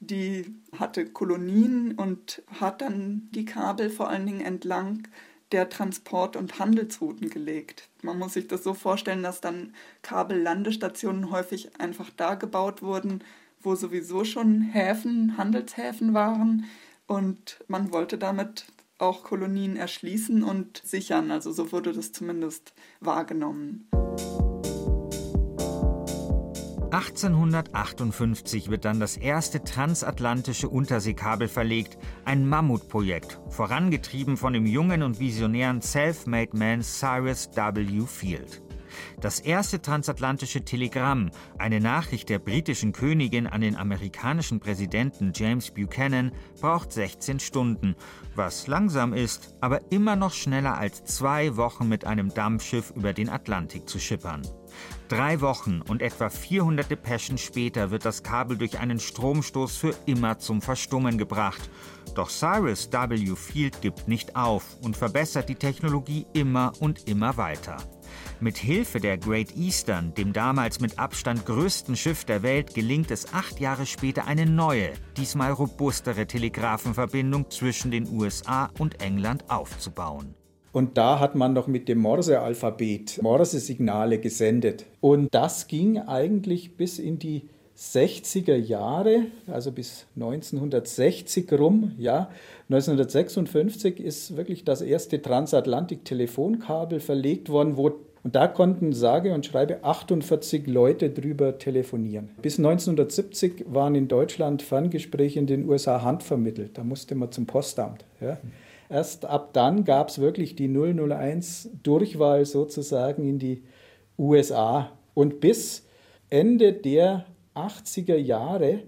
die 0.00 0.54
hatte 0.78 1.06
Kolonien 1.06 1.92
und 1.92 2.42
hat 2.58 2.80
dann 2.80 3.28
die 3.32 3.44
Kabel 3.44 3.90
vor 3.90 4.08
allen 4.08 4.26
Dingen 4.26 4.40
entlang 4.40 5.06
der 5.52 5.68
Transport- 5.68 6.36
und 6.36 6.58
Handelsrouten 6.58 7.28
gelegt. 7.28 7.88
Man 8.02 8.18
muss 8.18 8.34
sich 8.34 8.48
das 8.48 8.62
so 8.62 8.72
vorstellen, 8.72 9.22
dass 9.22 9.40
dann 9.40 9.74
Kabellandestationen 10.02 11.30
häufig 11.30 11.78
einfach 11.80 12.10
da 12.16 12.34
gebaut 12.34 12.82
wurden, 12.82 13.22
wo 13.60 13.74
sowieso 13.74 14.24
schon 14.24 14.62
Häfen, 14.62 15.36
Handelshäfen 15.36 16.14
waren. 16.14 16.64
Und 17.06 17.62
man 17.68 17.92
wollte 17.92 18.16
damit 18.16 18.66
auch 18.98 19.24
Kolonien 19.24 19.76
erschließen 19.76 20.42
und 20.42 20.80
sichern. 20.84 21.30
Also 21.30 21.52
so 21.52 21.72
wurde 21.72 21.92
das 21.92 22.12
zumindest 22.12 22.72
wahrgenommen. 23.00 23.88
1858 26.92 28.68
wird 28.68 28.84
dann 28.84 28.98
das 28.98 29.16
erste 29.16 29.62
transatlantische 29.62 30.68
Unterseekabel 30.68 31.46
verlegt, 31.46 31.98
ein 32.24 32.48
Mammutprojekt, 32.48 33.38
vorangetrieben 33.48 34.36
von 34.36 34.52
dem 34.52 34.66
jungen 34.66 35.04
und 35.04 35.20
visionären 35.20 35.82
Self-Made 35.82 36.56
Man 36.56 36.82
Cyrus 36.82 37.50
W. 37.54 38.06
Field. 38.06 38.62
Das 39.20 39.40
erste 39.40 39.80
transatlantische 39.82 40.64
Telegramm, 40.64 41.30
eine 41.58 41.80
Nachricht 41.80 42.28
der 42.28 42.38
britischen 42.38 42.92
Königin 42.92 43.46
an 43.46 43.60
den 43.60 43.76
amerikanischen 43.76 44.60
Präsidenten 44.60 45.32
James 45.34 45.70
Buchanan, 45.70 46.32
braucht 46.60 46.92
16 46.92 47.40
Stunden, 47.40 47.96
was 48.34 48.66
langsam 48.66 49.12
ist, 49.12 49.54
aber 49.60 49.80
immer 49.90 50.16
noch 50.16 50.32
schneller 50.32 50.78
als 50.78 51.04
zwei 51.04 51.56
Wochen 51.56 51.88
mit 51.88 52.04
einem 52.04 52.32
Dampfschiff 52.32 52.92
über 52.96 53.12
den 53.12 53.28
Atlantik 53.28 53.88
zu 53.88 53.98
schippern. 53.98 54.42
Drei 55.08 55.40
Wochen 55.40 55.82
und 55.82 56.02
etwa 56.02 56.30
400 56.30 56.88
Depeschen 56.88 57.36
später 57.36 57.90
wird 57.90 58.04
das 58.04 58.22
Kabel 58.22 58.56
durch 58.56 58.78
einen 58.78 59.00
Stromstoß 59.00 59.76
für 59.76 59.94
immer 60.06 60.38
zum 60.38 60.62
Verstummen 60.62 61.18
gebracht. 61.18 61.68
Doch 62.14 62.30
Cyrus 62.30 62.90
W. 62.92 63.34
Field 63.34 63.80
gibt 63.82 64.06
nicht 64.06 64.36
auf 64.36 64.76
und 64.82 64.96
verbessert 64.96 65.48
die 65.48 65.56
Technologie 65.56 66.26
immer 66.32 66.72
und 66.80 67.08
immer 67.08 67.36
weiter. 67.36 67.78
Mit 68.40 68.56
Hilfe 68.56 69.00
der 69.00 69.18
Great 69.18 69.56
Eastern, 69.56 70.14
dem 70.14 70.32
damals 70.32 70.80
mit 70.80 70.98
Abstand 70.98 71.46
größten 71.46 71.96
Schiff 71.96 72.24
der 72.24 72.42
Welt, 72.42 72.74
gelingt 72.74 73.10
es 73.10 73.32
acht 73.32 73.60
Jahre 73.60 73.86
später 73.86 74.26
eine 74.26 74.46
neue, 74.46 74.90
diesmal 75.16 75.52
robustere 75.52 76.26
Telegrafenverbindung 76.26 77.50
zwischen 77.50 77.90
den 77.90 78.08
USA 78.10 78.70
und 78.78 79.02
England 79.02 79.44
aufzubauen. 79.48 80.34
Und 80.72 80.96
da 80.96 81.18
hat 81.18 81.34
man 81.34 81.52
noch 81.52 81.66
mit 81.66 81.88
dem 81.88 81.98
Morse-Alphabet 81.98 83.20
Morse-Signale 83.22 84.20
gesendet. 84.20 84.86
Und 85.00 85.34
das 85.34 85.66
ging 85.66 85.98
eigentlich 85.98 86.76
bis 86.76 86.98
in 86.98 87.18
die 87.18 87.48
60er 87.76 88.56
Jahre, 88.56 89.26
also 89.46 89.72
bis 89.72 90.06
1960 90.14 91.50
rum. 91.54 91.92
Ja, 91.98 92.30
1956 92.70 93.98
ist 93.98 94.36
wirklich 94.36 94.64
das 94.64 94.80
erste 94.80 95.20
Transatlantik-Telefonkabel 95.20 97.00
verlegt 97.00 97.48
worden, 97.48 97.76
wo 97.76 97.98
und 98.22 98.36
da 98.36 98.46
konnten 98.46 98.92
sage 98.92 99.32
und 99.32 99.46
schreibe 99.46 99.82
48 99.82 100.66
Leute 100.66 101.08
drüber 101.08 101.58
telefonieren. 101.58 102.28
Bis 102.42 102.58
1970 102.58 103.64
waren 103.66 103.94
in 103.94 104.08
Deutschland 104.08 104.62
Ferngespräche 104.62 105.38
in 105.38 105.46
den 105.46 105.66
USA 105.66 106.02
handvermittelt. 106.02 106.76
Da 106.76 106.84
musste 106.84 107.14
man 107.14 107.32
zum 107.32 107.46
Postamt. 107.46 108.04
Ja. 108.20 108.38
Erst 108.90 109.24
ab 109.24 109.54
dann 109.54 109.84
gab 109.84 110.10
es 110.10 110.20
wirklich 110.20 110.54
die 110.54 110.68
001 110.68 111.70
Durchwahl 111.82 112.44
sozusagen 112.44 113.26
in 113.26 113.38
die 113.38 113.62
USA. 114.18 114.92
Und 115.14 115.40
bis 115.40 115.86
Ende 116.28 116.74
der 116.74 117.24
80er 117.54 118.16
Jahre 118.16 118.80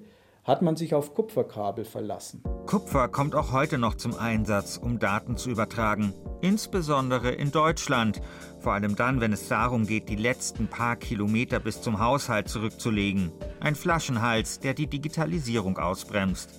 hat 0.44 0.62
man 0.62 0.76
sich 0.76 0.94
auf 0.94 1.14
Kupferkabel 1.14 1.84
verlassen. 1.84 2.42
Kupfer 2.66 3.08
kommt 3.08 3.34
auch 3.34 3.52
heute 3.52 3.78
noch 3.78 3.94
zum 3.94 4.14
Einsatz, 4.18 4.76
um 4.76 4.98
Daten 4.98 5.36
zu 5.36 5.50
übertragen. 5.50 6.12
Insbesondere 6.40 7.30
in 7.30 7.52
Deutschland. 7.52 8.20
Vor 8.58 8.72
allem 8.72 8.96
dann, 8.96 9.20
wenn 9.20 9.32
es 9.32 9.46
darum 9.46 9.86
geht, 9.86 10.08
die 10.08 10.16
letzten 10.16 10.66
paar 10.66 10.96
Kilometer 10.96 11.60
bis 11.60 11.82
zum 11.82 12.00
Haushalt 12.00 12.48
zurückzulegen. 12.48 13.30
Ein 13.60 13.76
Flaschenhals, 13.76 14.58
der 14.58 14.74
die 14.74 14.88
Digitalisierung 14.88 15.78
ausbremst. 15.78 16.50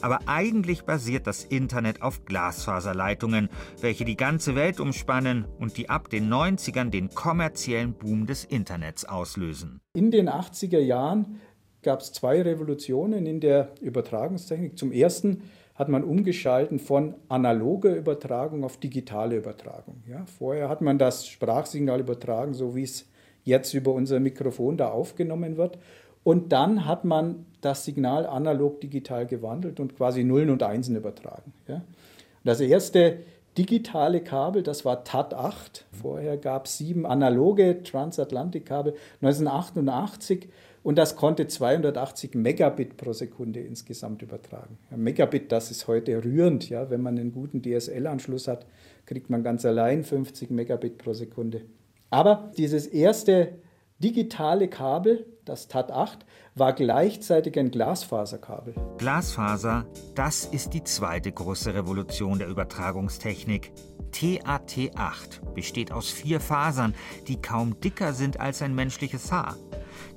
Aber 0.00 0.20
eigentlich 0.26 0.84
basiert 0.84 1.26
das 1.26 1.44
Internet 1.44 2.02
auf 2.02 2.24
Glasfaserleitungen, 2.24 3.48
welche 3.80 4.04
die 4.04 4.16
ganze 4.16 4.54
Welt 4.54 4.80
umspannen 4.80 5.46
und 5.58 5.76
die 5.76 5.88
ab 5.88 6.10
den 6.10 6.30
90ern 6.30 6.90
den 6.90 7.08
kommerziellen 7.10 7.94
Boom 7.94 8.26
des 8.26 8.44
Internets 8.44 9.04
auslösen. 9.04 9.80
In 9.94 10.10
den 10.10 10.28
80er 10.28 10.80
Jahren 10.80 11.40
gab 11.82 12.00
es 12.00 12.12
zwei 12.12 12.42
Revolutionen 12.42 13.26
in 13.26 13.40
der 13.40 13.68
Übertragungstechnik. 13.80 14.78
Zum 14.78 14.92
ersten 14.92 15.42
hat 15.74 15.88
man 15.88 16.04
umgeschalten 16.04 16.78
von 16.78 17.14
analoger 17.28 17.96
Übertragung 17.96 18.64
auf 18.64 18.76
digitale 18.76 19.36
Übertragung. 19.36 20.02
Ja, 20.06 20.26
vorher 20.26 20.68
hat 20.68 20.82
man 20.82 20.98
das 20.98 21.26
Sprachsignal 21.26 22.00
übertragen, 22.00 22.52
so 22.52 22.76
wie 22.76 22.82
es 22.82 23.06
jetzt 23.44 23.72
über 23.72 23.92
unser 23.92 24.20
Mikrofon 24.20 24.76
da 24.76 24.90
aufgenommen 24.90 25.56
wird. 25.56 25.78
Und 26.22 26.52
dann 26.52 26.84
hat 26.84 27.04
man 27.04 27.46
das 27.62 27.86
Signal 27.86 28.26
analog-digital 28.26 29.26
gewandelt 29.26 29.80
und 29.80 29.96
quasi 29.96 30.22
Nullen 30.22 30.50
und 30.50 30.62
Einsen 30.62 30.96
übertragen. 30.96 31.54
Ja. 31.66 31.80
Das 32.44 32.60
erste 32.60 33.20
digitale 33.56 34.20
Kabel, 34.20 34.62
das 34.62 34.84
war 34.84 35.02
TAT8. 35.02 35.84
Vorher 35.92 36.36
gab 36.36 36.66
es 36.66 36.78
sieben 36.78 37.06
analoge 37.06 37.82
Transatlantikkabel. 37.82 38.94
1988 39.22 40.48
und 40.82 40.96
das 40.96 41.16
konnte 41.16 41.46
280 41.46 42.34
Megabit 42.34 42.96
pro 42.96 43.12
Sekunde 43.12 43.60
insgesamt 43.60 44.22
übertragen. 44.22 44.78
Ja, 44.90 44.96
Megabit, 44.96 45.52
das 45.52 45.70
ist 45.70 45.86
heute 45.88 46.24
rührend. 46.24 46.68
Ja, 46.70 46.88
wenn 46.90 47.02
man 47.02 47.18
einen 47.18 47.32
guten 47.32 47.62
DSL-Anschluss 47.62 48.48
hat, 48.48 48.66
kriegt 49.06 49.28
man 49.28 49.42
ganz 49.42 49.64
allein 49.64 50.04
50 50.04 50.50
Megabit 50.50 50.98
pro 50.98 51.12
Sekunde. 51.12 51.62
Aber 52.08 52.50
dieses 52.56 52.86
erste 52.86 53.58
digitale 53.98 54.68
Kabel, 54.68 55.26
das 55.44 55.68
TAT8, 55.68 56.20
war 56.54 56.72
gleichzeitig 56.72 57.58
ein 57.58 57.70
Glasfaserkabel. 57.70 58.74
Glasfaser, 58.96 59.86
das 60.14 60.46
ist 60.46 60.72
die 60.72 60.82
zweite 60.82 61.30
große 61.30 61.74
Revolution 61.74 62.38
der 62.38 62.48
Übertragungstechnik. 62.48 63.72
TAT8 64.12 65.52
besteht 65.54 65.92
aus 65.92 66.10
vier 66.10 66.40
Fasern, 66.40 66.94
die 67.28 67.40
kaum 67.40 67.78
dicker 67.80 68.12
sind 68.12 68.40
als 68.40 68.62
ein 68.62 68.74
menschliches 68.74 69.30
Haar. 69.30 69.56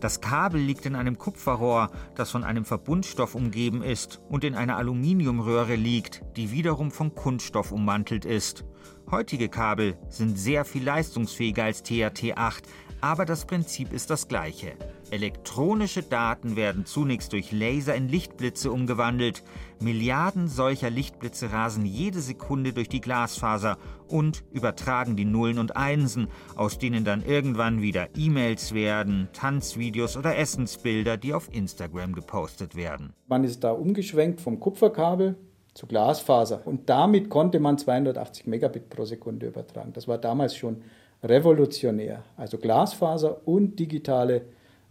Das 0.04 0.20
Kabel 0.20 0.60
liegt 0.60 0.86
in 0.86 0.98
einem 0.98 1.18
Kupferrohr, 1.18 1.90
das 2.16 2.30
von 2.30 2.44
einem 2.44 2.66
Verbundstoff 2.66 3.36
umgeben 3.36 3.82
ist 3.82 4.20
und 4.28 4.44
in 4.44 4.54
einer 4.54 4.76
Aluminiumröhre 4.76 5.76
liegt, 5.76 6.24
die 6.36 6.52
wiederum 6.52 6.92
von 6.92 7.16
Kunststoff 7.16 7.72
ummantelt 7.72 8.26
ist. 8.26 8.66
Heutige 9.10 9.48
Kabel 9.48 9.98
sind 10.10 10.38
sehr 10.38 10.66
viel 10.66 10.84
leistungsfähiger 10.84 11.64
als 11.64 11.86
TRT8, 11.86 12.64
aber 13.00 13.24
das 13.24 13.46
Prinzip 13.46 13.94
ist 13.94 14.10
das 14.10 14.28
gleiche. 14.28 14.74
Elektronische 15.10 16.04
Daten 16.04 16.58
werden 16.58 16.86
zunächst 16.86 17.32
durch 17.32 17.54
Laser 17.54 17.96
in 17.96 18.10
Lichtblitze 18.10 18.74
umgewandelt. 18.74 19.42
Milliarden 19.80 20.50
solcher 20.50 20.90
Lichtblitze 20.90 21.54
rasen 21.54 21.86
jede 21.86 22.20
Sekunde 22.20 22.74
durch 22.74 22.90
die 22.90 23.00
Glasfaser 23.00 23.78
und 24.14 24.44
übertragen 24.52 25.16
die 25.16 25.26
Nullen 25.26 25.58
und 25.58 25.76
Einsen, 25.76 26.28
aus 26.56 26.78
denen 26.78 27.04
dann 27.04 27.26
irgendwann 27.26 27.82
wieder 27.82 28.10
E-Mails 28.16 28.76
werden, 28.76 29.28
Tanzvideos 29.34 30.16
oder 30.18 30.38
Essensbilder, 30.38 31.18
die 31.18 31.34
auf 31.34 31.50
Instagram 31.52 32.14
gepostet 32.14 32.76
werden. 32.76 33.14
Man 33.28 33.44
ist 33.44 33.64
da 33.64 33.72
umgeschwenkt 33.72 34.40
vom 34.40 34.60
Kupferkabel 34.60 35.36
zu 35.74 35.88
Glasfaser 35.88 36.62
und 36.66 36.90
damit 36.90 37.32
konnte 37.32 37.60
man 37.60 37.80
280 37.80 38.46
Megabit 38.46 38.90
pro 38.90 39.04
Sekunde 39.04 39.48
übertragen. 39.48 39.94
Das 39.94 40.08
war 40.08 40.20
damals 40.20 40.56
schon 40.56 40.84
revolutionär. 41.24 42.24
Also 42.38 42.60
Glasfaser 42.60 43.48
und 43.48 43.80
digitale 43.80 44.44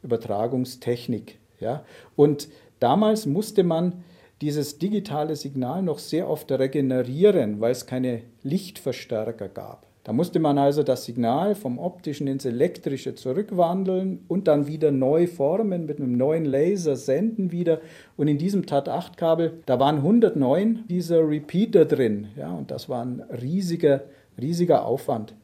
Übertragungstechnik. 0.03 1.39
Ja? 1.61 1.85
Und 2.17 2.49
damals 2.81 3.27
musste 3.27 3.63
man 3.63 4.03
dieses 4.43 4.79
digitale 4.79 5.37
Signal 5.37 5.83
noch 5.83 6.01
sehr 6.01 6.29
oft 6.29 6.51
regenerieren, 6.51 7.61
weil 7.61 7.71
es 7.71 7.87
keine 7.87 8.23
Lichtverstärker 8.43 9.49
gab. 9.49 9.87
Da 10.05 10.13
musste 10.13 10.41
man 10.41 10.59
also 10.59 10.83
das 10.83 11.05
Signal 11.05 11.55
vom 11.55 11.79
optischen 11.79 12.27
ins 12.27 12.45
elektrische 12.45 13.15
zurückwandeln 13.15 14.25
und 14.27 14.49
dann 14.49 14.67
wieder 14.67 14.91
neu 14.91 15.29
formen, 15.29 15.87
mit 15.87 16.01
einem 16.01 16.17
neuen 16.17 16.45
Laser 16.45 16.97
senden 16.97 17.53
wieder. 17.53 17.81
Und 18.17 18.27
in 18.27 18.37
diesem 18.37 18.63
TAT8-Kabel, 18.63 19.61
da 19.65 19.79
waren 19.79 19.99
109 19.99 20.87
dieser 20.89 21.21
Repeater 21.21 21.85
drin. 21.85 22.27
Ja, 22.37 22.53
und 22.53 22.73
das 22.73 22.89
war 22.89 23.05
ein 23.05 23.23
riesiger, 23.41 24.03
riesiger 24.41 24.85
Aufwand. 24.85 25.37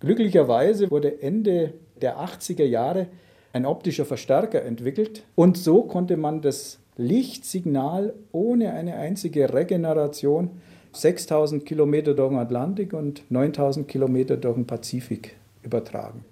Glücklicherweise 0.00 0.90
wurde 0.90 1.22
Ende 1.22 1.74
der 2.02 2.18
80er 2.18 2.64
Jahre 2.64 3.06
ein 3.52 3.64
optischer 3.64 4.04
Verstärker 4.04 4.64
entwickelt 4.64 5.22
und 5.36 5.56
so 5.56 5.82
konnte 5.82 6.16
man 6.16 6.40
das 6.40 6.80
Lichtsignal 7.00 8.12
ohne 8.30 8.74
eine 8.74 8.96
einzige 8.96 9.54
Regeneration 9.54 10.60
6000 10.92 11.64
Kilometer 11.64 12.12
durch 12.12 12.28
den 12.28 12.38
Atlantik 12.38 12.92
und 12.92 13.22
9000 13.30 13.88
Kilometer 13.88 14.36
durch 14.36 14.56
den 14.56 14.66
Pazifik 14.66 15.36
übertragen. 15.62 16.26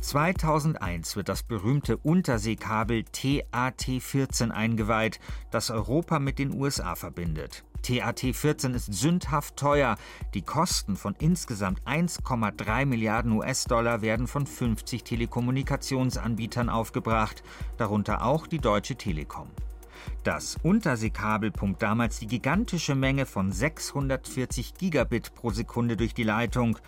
2001 0.00 1.16
wird 1.16 1.28
das 1.28 1.42
berühmte 1.42 1.98
Unterseekabel 1.98 3.04
TAT-14 3.04 4.50
eingeweiht, 4.50 5.20
das 5.50 5.70
Europa 5.70 6.18
mit 6.18 6.38
den 6.38 6.58
USA 6.58 6.94
verbindet. 6.94 7.62
TAT-14 7.84 8.74
ist 8.74 8.92
sündhaft 8.92 9.56
teuer. 9.56 9.96
Die 10.32 10.42
Kosten 10.42 10.96
von 10.96 11.14
insgesamt 11.18 11.82
1,3 11.82 12.86
Milliarden 12.86 13.32
US-Dollar 13.32 14.00
werden 14.00 14.26
von 14.26 14.46
50 14.46 15.04
Telekommunikationsanbietern 15.04 16.70
aufgebracht, 16.70 17.42
darunter 17.76 18.24
auch 18.24 18.46
die 18.46 18.58
Deutsche 18.58 18.96
Telekom. 18.96 19.48
Das 20.22 20.56
Unterseekabel 20.62 21.50
pumpt 21.50 21.82
damals 21.82 22.18
die 22.18 22.26
gigantische 22.26 22.94
Menge 22.94 23.26
von 23.26 23.52
640 23.52 24.74
Gigabit 24.74 25.34
pro 25.34 25.50
Sekunde 25.50 25.96
durch 25.96 26.14
die 26.14 26.24
Leitung. 26.24 26.78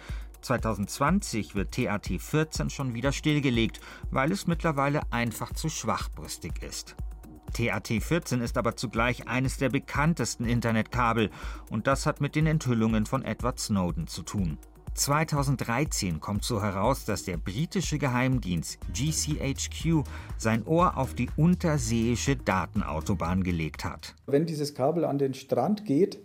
2020 0.40 1.54
wird 1.54 1.74
TAT 1.74 2.06
14 2.18 2.70
schon 2.70 2.94
wieder 2.94 3.12
stillgelegt, 3.12 3.80
weil 4.10 4.32
es 4.32 4.46
mittlerweile 4.46 5.00
einfach 5.12 5.52
zu 5.52 5.68
schwachbrüstig 5.68 6.62
ist. 6.62 6.96
TAT 7.52 7.88
14 7.88 8.40
ist 8.40 8.58
aber 8.58 8.76
zugleich 8.76 9.28
eines 9.28 9.56
der 9.56 9.68
bekanntesten 9.68 10.44
Internetkabel 10.44 11.30
und 11.70 11.86
das 11.86 12.06
hat 12.06 12.20
mit 12.20 12.34
den 12.34 12.46
Enthüllungen 12.46 13.06
von 13.06 13.22
Edward 13.22 13.58
Snowden 13.58 14.06
zu 14.06 14.22
tun. 14.22 14.58
2013 14.96 16.20
kommt 16.20 16.42
so 16.42 16.62
heraus, 16.62 17.04
dass 17.04 17.24
der 17.24 17.36
britische 17.36 17.98
Geheimdienst 17.98 18.78
GCHQ 18.94 20.04
sein 20.38 20.66
Ohr 20.66 20.96
auf 20.96 21.14
die 21.14 21.28
unterseeische 21.36 22.36
Datenautobahn 22.36 23.44
gelegt 23.44 23.84
hat. 23.84 24.14
Wenn 24.26 24.46
dieses 24.46 24.74
Kabel 24.74 25.04
an 25.04 25.18
den 25.18 25.34
Strand 25.34 25.84
geht, 25.84 26.18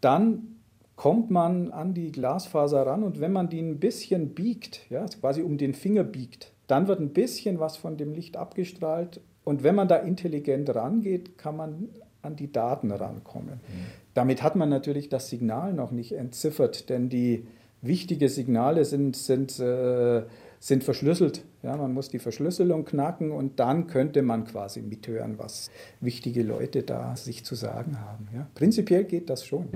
dann 0.00 0.60
kommt 0.94 1.30
man 1.30 1.72
an 1.72 1.94
die 1.94 2.12
Glasfaser 2.12 2.86
ran 2.86 3.02
und 3.02 3.18
wenn 3.20 3.32
man 3.32 3.48
die 3.48 3.60
ein 3.60 3.80
bisschen 3.80 4.34
biegt, 4.34 4.88
ja, 4.88 5.04
quasi 5.06 5.42
um 5.42 5.58
den 5.58 5.74
Finger 5.74 6.04
biegt, 6.04 6.52
dann 6.68 6.86
wird 6.86 7.00
ein 7.00 7.12
bisschen 7.12 7.58
was 7.58 7.76
von 7.76 7.96
dem 7.96 8.12
Licht 8.12 8.36
abgestrahlt 8.36 9.20
und 9.44 9.62
wenn 9.62 9.74
man 9.74 9.88
da 9.88 9.96
intelligent 9.96 10.74
rangeht, 10.74 11.36
kann 11.38 11.56
man 11.56 11.88
an 12.22 12.36
die 12.36 12.52
Daten 12.52 12.90
rankommen. 12.90 13.54
Mhm. 13.54 13.86
Damit 14.14 14.42
hat 14.42 14.56
man 14.56 14.68
natürlich 14.68 15.08
das 15.08 15.28
Signal 15.28 15.72
noch 15.72 15.90
nicht 15.90 16.12
entziffert, 16.12 16.88
denn 16.88 17.08
die 17.08 17.46
wichtigen 17.80 18.28
Signale 18.28 18.84
sind, 18.84 19.16
sind, 19.16 19.58
äh, 19.58 20.22
sind 20.60 20.84
verschlüsselt. 20.84 21.44
Ja, 21.62 21.76
man 21.76 21.92
muss 21.92 22.08
die 22.08 22.18
Verschlüsselung 22.18 22.84
knacken 22.84 23.32
und 23.32 23.58
dann 23.58 23.88
könnte 23.88 24.22
man 24.22 24.44
quasi 24.44 24.82
mithören, 24.82 25.38
was 25.38 25.70
wichtige 26.00 26.42
Leute 26.42 26.82
da 26.82 27.16
sich 27.16 27.44
zu 27.44 27.54
sagen 27.54 28.00
haben. 28.00 28.28
Ja. 28.34 28.46
Prinzipiell 28.54 29.04
geht 29.04 29.30
das 29.30 29.44
schon. 29.44 29.68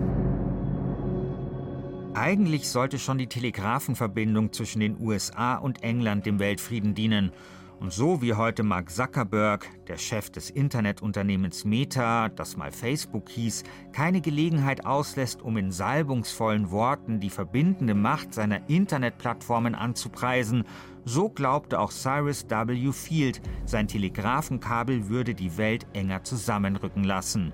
Eigentlich 2.14 2.68
sollte 2.68 2.98
schon 2.98 3.18
die 3.18 3.26
Telegrafenverbindung 3.26 4.52
zwischen 4.52 4.80
den 4.80 4.96
USA 5.00 5.56
und 5.56 5.82
England 5.82 6.24
dem 6.24 6.38
Weltfrieden 6.38 6.94
dienen. 6.94 7.32
Und 7.78 7.92
so 7.92 8.22
wie 8.22 8.32
heute 8.32 8.62
Mark 8.62 8.90
Zuckerberg, 8.90 9.68
der 9.86 9.98
Chef 9.98 10.30
des 10.30 10.48
Internetunternehmens 10.48 11.66
Meta, 11.66 12.30
das 12.30 12.56
mal 12.56 12.72
Facebook 12.72 13.28
hieß, 13.28 13.64
keine 13.92 14.22
Gelegenheit 14.22 14.86
auslässt, 14.86 15.42
um 15.42 15.58
in 15.58 15.70
salbungsvollen 15.70 16.70
Worten 16.70 17.20
die 17.20 17.28
verbindende 17.28 17.94
Macht 17.94 18.32
seiner 18.32 18.66
Internetplattformen 18.70 19.74
anzupreisen, 19.74 20.64
so 21.04 21.28
glaubte 21.28 21.78
auch 21.78 21.92
Cyrus 21.92 22.46
W. 22.48 22.92
Field, 22.92 23.42
sein 23.66 23.88
Telegrafenkabel 23.88 25.08
würde 25.08 25.34
die 25.34 25.58
Welt 25.58 25.86
enger 25.92 26.24
zusammenrücken 26.24 27.04
lassen. 27.04 27.52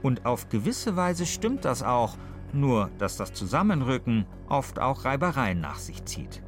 Und 0.00 0.26
auf 0.26 0.48
gewisse 0.48 0.94
Weise 0.94 1.26
stimmt 1.26 1.64
das 1.64 1.82
auch, 1.82 2.16
nur 2.52 2.90
dass 2.98 3.16
das 3.16 3.32
Zusammenrücken 3.32 4.26
oft 4.48 4.78
auch 4.78 5.04
Reibereien 5.04 5.60
nach 5.60 5.78
sich 5.78 6.04
zieht. 6.04 6.40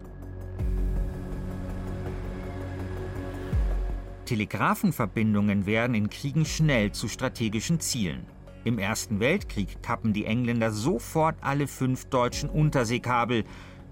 Telegrafenverbindungen 4.29 5.65
werden 5.65 5.95
in 5.95 6.11
Kriegen 6.11 6.45
schnell 6.45 6.93
zu 6.93 7.09
strategischen 7.09 7.81
Zielen. 7.81 8.27
Im 8.63 8.79
Ersten 8.79 9.21
Weltkrieg 9.21 9.83
kappen 9.83 10.13
die 10.13 10.27
Engländer 10.27 10.71
sofort 10.71 11.37
alle 11.41 11.67
fünf 11.67 12.05
deutschen 12.11 12.51
Unterseekabel. 12.51 13.45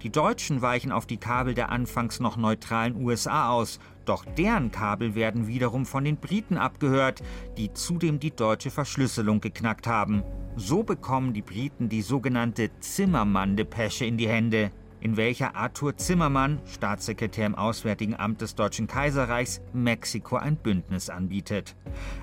Die 0.03 0.11
Deutschen 0.11 0.61
weichen 0.61 0.91
auf 0.91 1.07
die 1.07 1.17
Kabel 1.17 1.55
der 1.55 1.69
anfangs 1.69 2.19
noch 2.19 2.37
neutralen 2.37 3.03
USA 3.03 3.49
aus, 3.49 3.79
doch 4.05 4.25
deren 4.25 4.69
Kabel 4.69 5.15
werden 5.15 5.47
wiederum 5.47 5.87
von 5.87 6.03
den 6.03 6.17
Briten 6.17 6.59
abgehört, 6.59 7.23
die 7.57 7.73
zudem 7.73 8.19
die 8.19 8.29
deutsche 8.29 8.69
Verschlüsselung 8.69 9.41
geknackt 9.41 9.87
haben. 9.87 10.21
So 10.55 10.83
bekommen 10.83 11.33
die 11.33 11.41
Briten 11.41 11.89
die 11.89 12.03
sogenannte 12.03 12.69
Zimmermann-Depesche 12.79 14.05
in 14.05 14.17
die 14.17 14.29
Hände 14.29 14.71
in 14.99 15.17
welcher 15.17 15.55
Arthur 15.55 15.95
Zimmermann, 15.97 16.59
Staatssekretär 16.65 17.45
im 17.45 17.55
Auswärtigen 17.55 18.15
Amt 18.15 18.41
des 18.41 18.55
Deutschen 18.55 18.87
Kaiserreichs, 18.87 19.61
Mexiko 19.73 20.37
ein 20.37 20.57
Bündnis 20.57 21.09
anbietet. 21.09 21.75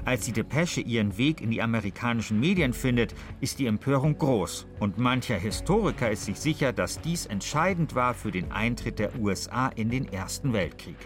Als 0.04 0.24
die 0.24 0.32
Depesche 0.32 0.80
ihren 0.80 1.16
Weg 1.18 1.40
in 1.40 1.50
die 1.50 1.62
amerikanischen 1.62 2.40
Medien 2.40 2.72
findet, 2.72 3.14
ist 3.40 3.58
die 3.58 3.66
Empörung 3.66 4.18
groß 4.18 4.66
und 4.80 4.98
mancher 4.98 5.36
Historiker 5.36 6.10
ist 6.10 6.24
sich 6.24 6.38
sicher, 6.38 6.72
dass 6.72 7.00
dies 7.00 7.26
entscheidend 7.26 7.94
war 7.94 8.14
für 8.14 8.30
den 8.30 8.52
Eintritt 8.52 8.98
der 8.98 9.18
USA 9.18 9.68
in 9.68 9.90
den 9.90 10.12
Ersten 10.12 10.52
Weltkrieg. 10.52 10.96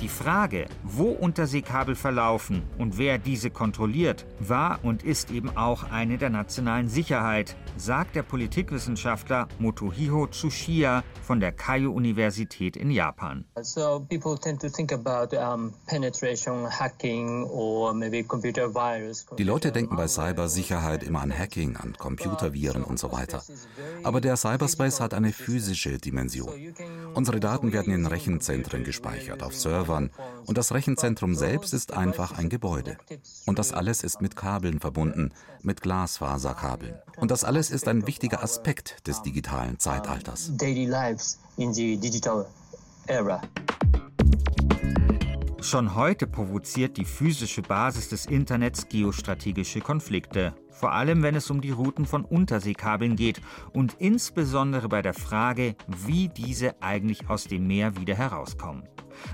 Die 0.00 0.08
Frage, 0.08 0.66
wo 0.84 1.06
Unterseekabel 1.06 1.96
verlaufen 1.96 2.62
und 2.78 2.98
wer 2.98 3.18
diese 3.18 3.50
kontrolliert, 3.50 4.26
war 4.38 4.78
und 4.84 5.02
ist 5.02 5.32
eben 5.32 5.56
auch 5.56 5.90
eine 5.90 6.18
der 6.18 6.30
nationalen 6.30 6.88
Sicherheit, 6.88 7.56
sagt 7.76 8.14
der 8.14 8.22
Politikwissenschaftler 8.22 9.48
Motohiro 9.58 10.28
Tsuchiya 10.28 11.02
von 11.26 11.40
der 11.40 11.50
Keio 11.50 11.90
Universität 11.90 12.76
in 12.76 12.92
Japan. 12.92 13.44
So 13.60 14.06
Die 19.36 19.44
Leute 19.44 19.72
denken 19.72 19.96
bei 19.96 20.06
Cybersicherheit 20.06 21.02
immer 21.02 21.22
an 21.22 21.36
Hacking, 21.36 21.76
an 21.76 21.94
Computerviren 21.98 22.84
und 22.84 23.00
so 23.00 23.10
weiter. 23.10 23.42
Aber 24.04 24.20
der 24.20 24.36
Cyberspace 24.36 25.00
hat 25.00 25.12
eine 25.12 25.32
physische 25.32 25.98
Dimension. 25.98 26.54
Unsere 27.14 27.40
Daten 27.40 27.72
werden 27.72 27.92
in 27.92 28.06
Rechenzentren 28.06 28.84
gespeichert, 28.84 29.42
auf 29.42 29.56
Servern 29.56 29.87
und 29.88 30.58
das 30.58 30.72
Rechenzentrum 30.72 31.34
selbst 31.34 31.72
ist 31.72 31.92
einfach 31.92 32.38
ein 32.38 32.48
Gebäude. 32.48 32.98
Und 33.46 33.58
das 33.58 33.72
alles 33.72 34.02
ist 34.02 34.20
mit 34.20 34.36
Kabeln 34.36 34.80
verbunden, 34.80 35.32
mit 35.62 35.82
Glasfaserkabeln. 35.82 36.94
Und 37.16 37.30
das 37.30 37.44
alles 37.44 37.70
ist 37.70 37.88
ein 37.88 38.06
wichtiger 38.06 38.42
Aspekt 38.42 39.06
des 39.06 39.22
digitalen 39.22 39.78
Zeitalters. 39.78 40.52
Schon 45.60 45.96
heute 45.96 46.26
provoziert 46.26 46.96
die 46.96 47.04
physische 47.04 47.62
Basis 47.62 48.08
des 48.08 48.26
Internets 48.26 48.88
geostrategische 48.88 49.80
Konflikte, 49.80 50.54
vor 50.70 50.92
allem 50.92 51.22
wenn 51.22 51.34
es 51.34 51.50
um 51.50 51.60
die 51.60 51.72
Routen 51.72 52.06
von 52.06 52.24
Unterseekabeln 52.24 53.16
geht 53.16 53.40
und 53.72 53.96
insbesondere 53.98 54.88
bei 54.88 55.02
der 55.02 55.14
Frage, 55.14 55.74
wie 55.88 56.28
diese 56.28 56.80
eigentlich 56.80 57.28
aus 57.28 57.44
dem 57.44 57.66
Meer 57.66 57.96
wieder 57.96 58.14
herauskommen. 58.14 58.84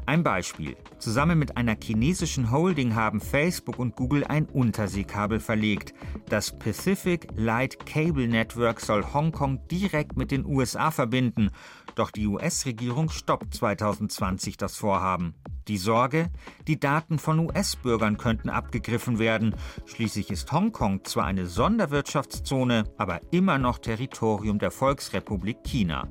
Ein 0.07 0.23
Beispiel. 0.23 0.77
Zusammen 0.99 1.39
mit 1.39 1.57
einer 1.57 1.77
chinesischen 1.83 2.51
Holding 2.51 2.95
haben 2.95 3.21
Facebook 3.21 3.79
und 3.79 3.97
Google 3.97 4.25
ein 4.25 4.47
Unterseekabel 4.47 5.41
verlegt. 5.41 5.95
Das 6.29 6.57
Pacific 6.57 7.29
Light 7.37 7.87
Cable 7.87 8.29
Network 8.29 8.81
soll 8.81 9.05
Hongkong 9.13 9.67
direkt 9.69 10.17
mit 10.17 10.31
den 10.31 10.47
USA 10.47 10.91
verbinden. 10.91 11.51
Doch 11.95 12.11
die 12.11 12.27
US-Regierung 12.27 13.09
stoppt 13.09 13.55
2020 13.55 14.57
das 14.57 14.77
Vorhaben. 14.77 15.35
Die 15.69 15.79
Sorge, 15.79 16.31
die 16.67 16.79
Daten 16.79 17.19
von 17.19 17.39
US-Bürgern 17.39 18.19
könnten 18.19 18.51
abgegriffen 18.51 19.19
werden. 19.19 19.55
Schließlich 19.87 20.31
ist 20.31 20.53
Hongkong 20.53 21.05
zwar 21.05 21.25
eine 21.25 21.47
Sonderwirtschaftszone, 21.47 22.85
aber 22.99 23.21
immer 23.31 23.59
noch 23.59 23.79
Territorium 23.79 24.59
der 24.59 24.71
Volksrepublik 24.71 25.63
China. 25.65 26.09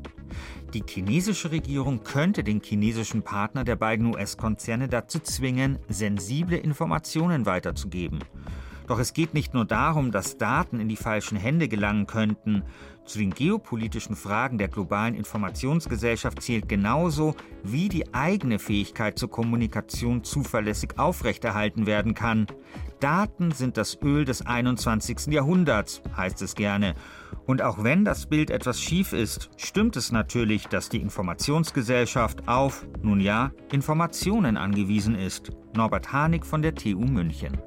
Die 0.74 0.84
chinesische 0.88 1.52
Regierung 1.52 2.04
könnte 2.04 2.44
den 2.44 2.60
chinesischen 2.60 3.22
Partner 3.22 3.64
der 3.64 3.76
beiden 3.76 4.08
US-Konzerne 4.08 4.88
dazu 4.88 5.20
zwingen, 5.20 5.78
sensible 5.88 6.58
Informationen 6.58 7.46
weiterzugeben. 7.46 8.20
Doch 8.88 8.98
es 8.98 9.14
geht 9.14 9.36
nicht 9.36 9.54
nur 9.54 9.66
darum, 9.66 10.12
dass 10.12 10.38
Daten 10.38 10.80
in 10.80 10.90
die 10.90 10.96
falschen 10.96 11.38
Hände 11.38 11.68
gelangen 11.68 12.08
könnten. 12.08 12.64
Zu 13.06 13.20
den 13.20 13.32
geopolitischen 13.32 14.16
Fragen 14.16 14.58
der 14.58 14.70
globalen 14.70 15.14
Informationsgesellschaft 15.14 16.42
zählt 16.42 16.70
genauso, 16.70 17.36
wie 17.64 17.90
die 17.90 18.14
eigene 18.14 18.60
Fähigkeit 18.60 19.20
zur 19.20 19.30
Kommunikation 19.30 20.24
zuverlässig 20.24 20.98
aufrechterhalten 20.98 21.86
werden 21.86 22.14
kann. 22.14 22.48
Daten 23.02 23.52
sind 23.52 23.76
das 23.76 24.02
Öl 24.02 24.24
des 24.24 24.46
21. 24.46 25.28
Jahrhunderts, 25.28 26.02
heißt 26.16 26.42
es 26.42 26.56
gerne. 26.56 26.96
Und 27.46 27.62
auch 27.62 27.84
wenn 27.84 28.06
das 28.06 28.28
Bild 28.28 28.50
etwas 28.50 28.80
schief 28.80 29.12
ist, 29.12 29.50
stimmt 29.58 29.98
es 29.98 30.14
natürlich, 30.14 30.68
dass 30.68 30.88
die 30.88 31.02
Informationsgesellschaft 31.02 32.48
auf, 32.48 32.88
nun 33.02 33.20
ja, 33.20 33.52
Informationen 33.74 34.56
angewiesen 34.56 35.16
ist. 35.16 35.52
Norbert 35.76 36.14
Hanig 36.14 36.46
von 36.46 36.62
der 36.62 36.76
TU 36.76 37.02
München. 37.02 37.58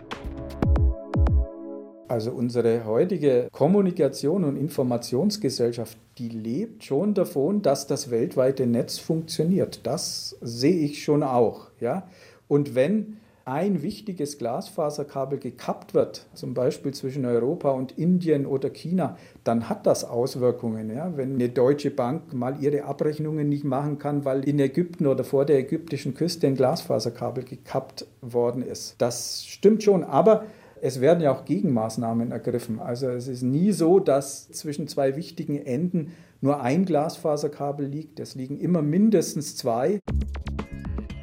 Also 2.08 2.30
unsere 2.30 2.84
heutige 2.84 3.48
Kommunikation 3.52 4.44
und 4.44 4.56
Informationsgesellschaft, 4.56 5.98
die 6.18 6.28
lebt 6.28 6.84
schon 6.84 7.14
davon, 7.14 7.62
dass 7.62 7.86
das 7.86 8.10
weltweite 8.10 8.66
Netz 8.66 8.98
funktioniert. 8.98 9.80
Das 9.84 10.36
sehe 10.40 10.76
ich 10.76 11.02
schon 11.02 11.22
auch. 11.22 11.68
Ja? 11.80 12.08
Und 12.48 12.74
wenn 12.74 13.18
ein 13.44 13.82
wichtiges 13.82 14.38
Glasfaserkabel 14.38 15.38
gekappt 15.38 15.94
wird, 15.94 16.26
zum 16.34 16.52
Beispiel 16.52 16.92
zwischen 16.92 17.24
Europa 17.24 17.70
und 17.70 17.96
Indien 17.96 18.44
oder 18.44 18.70
China, 18.70 19.16
dann 19.44 19.68
hat 19.68 19.86
das 19.86 20.04
Auswirkungen. 20.04 20.90
Ja? 20.90 21.16
Wenn 21.16 21.34
eine 21.34 21.48
deutsche 21.48 21.92
Bank 21.92 22.34
mal 22.34 22.60
ihre 22.60 22.84
Abrechnungen 22.84 23.48
nicht 23.48 23.64
machen 23.64 23.98
kann, 23.98 24.24
weil 24.24 24.42
in 24.48 24.58
Ägypten 24.58 25.06
oder 25.06 25.22
vor 25.22 25.44
der 25.44 25.58
ägyptischen 25.58 26.14
Küste 26.14 26.48
ein 26.48 26.56
Glasfaserkabel 26.56 27.44
gekappt 27.44 28.06
worden 28.20 28.62
ist. 28.62 28.96
Das 28.98 29.44
stimmt 29.46 29.84
schon, 29.84 30.02
aber 30.02 30.44
es 30.82 31.00
werden 31.00 31.20
ja 31.20 31.32
auch 31.32 31.44
Gegenmaßnahmen 31.44 32.32
ergriffen. 32.32 32.80
Also 32.80 33.08
es 33.08 33.28
ist 33.28 33.42
nie 33.42 33.72
so, 33.72 33.98
dass 34.00 34.48
zwischen 34.50 34.88
zwei 34.88 35.16
wichtigen 35.16 35.56
Enden 35.56 36.12
nur 36.40 36.60
ein 36.60 36.84
Glasfaserkabel 36.84 37.86
liegt. 37.86 38.20
Es 38.20 38.34
liegen 38.34 38.58
immer 38.58 38.82
mindestens 38.82 39.56
zwei. 39.56 40.00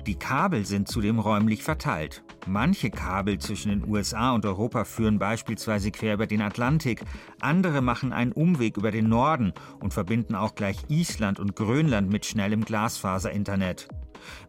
Die 0.05 0.15
Kabel 0.15 0.65
sind 0.65 0.89
zudem 0.89 1.19
räumlich 1.19 1.63
verteilt. 1.63 2.23
Manche 2.45 2.89
Kabel 2.89 3.37
zwischen 3.37 3.69
den 3.69 3.89
USA 3.89 4.33
und 4.33 4.45
Europa 4.45 4.83
führen 4.83 5.17
beispielsweise 5.17 5.91
quer 5.91 6.15
über 6.15 6.27
den 6.27 6.41
Atlantik, 6.41 7.01
andere 7.39 7.81
machen 7.81 8.11
einen 8.11 8.33
Umweg 8.33 8.75
über 8.75 8.91
den 8.91 9.07
Norden 9.07 9.53
und 9.79 9.93
verbinden 9.93 10.35
auch 10.35 10.55
gleich 10.55 10.77
Island 10.89 11.39
und 11.39 11.55
Grönland 11.55 12.11
mit 12.11 12.25
schnellem 12.25 12.65
Glasfaserinternet. 12.65 13.87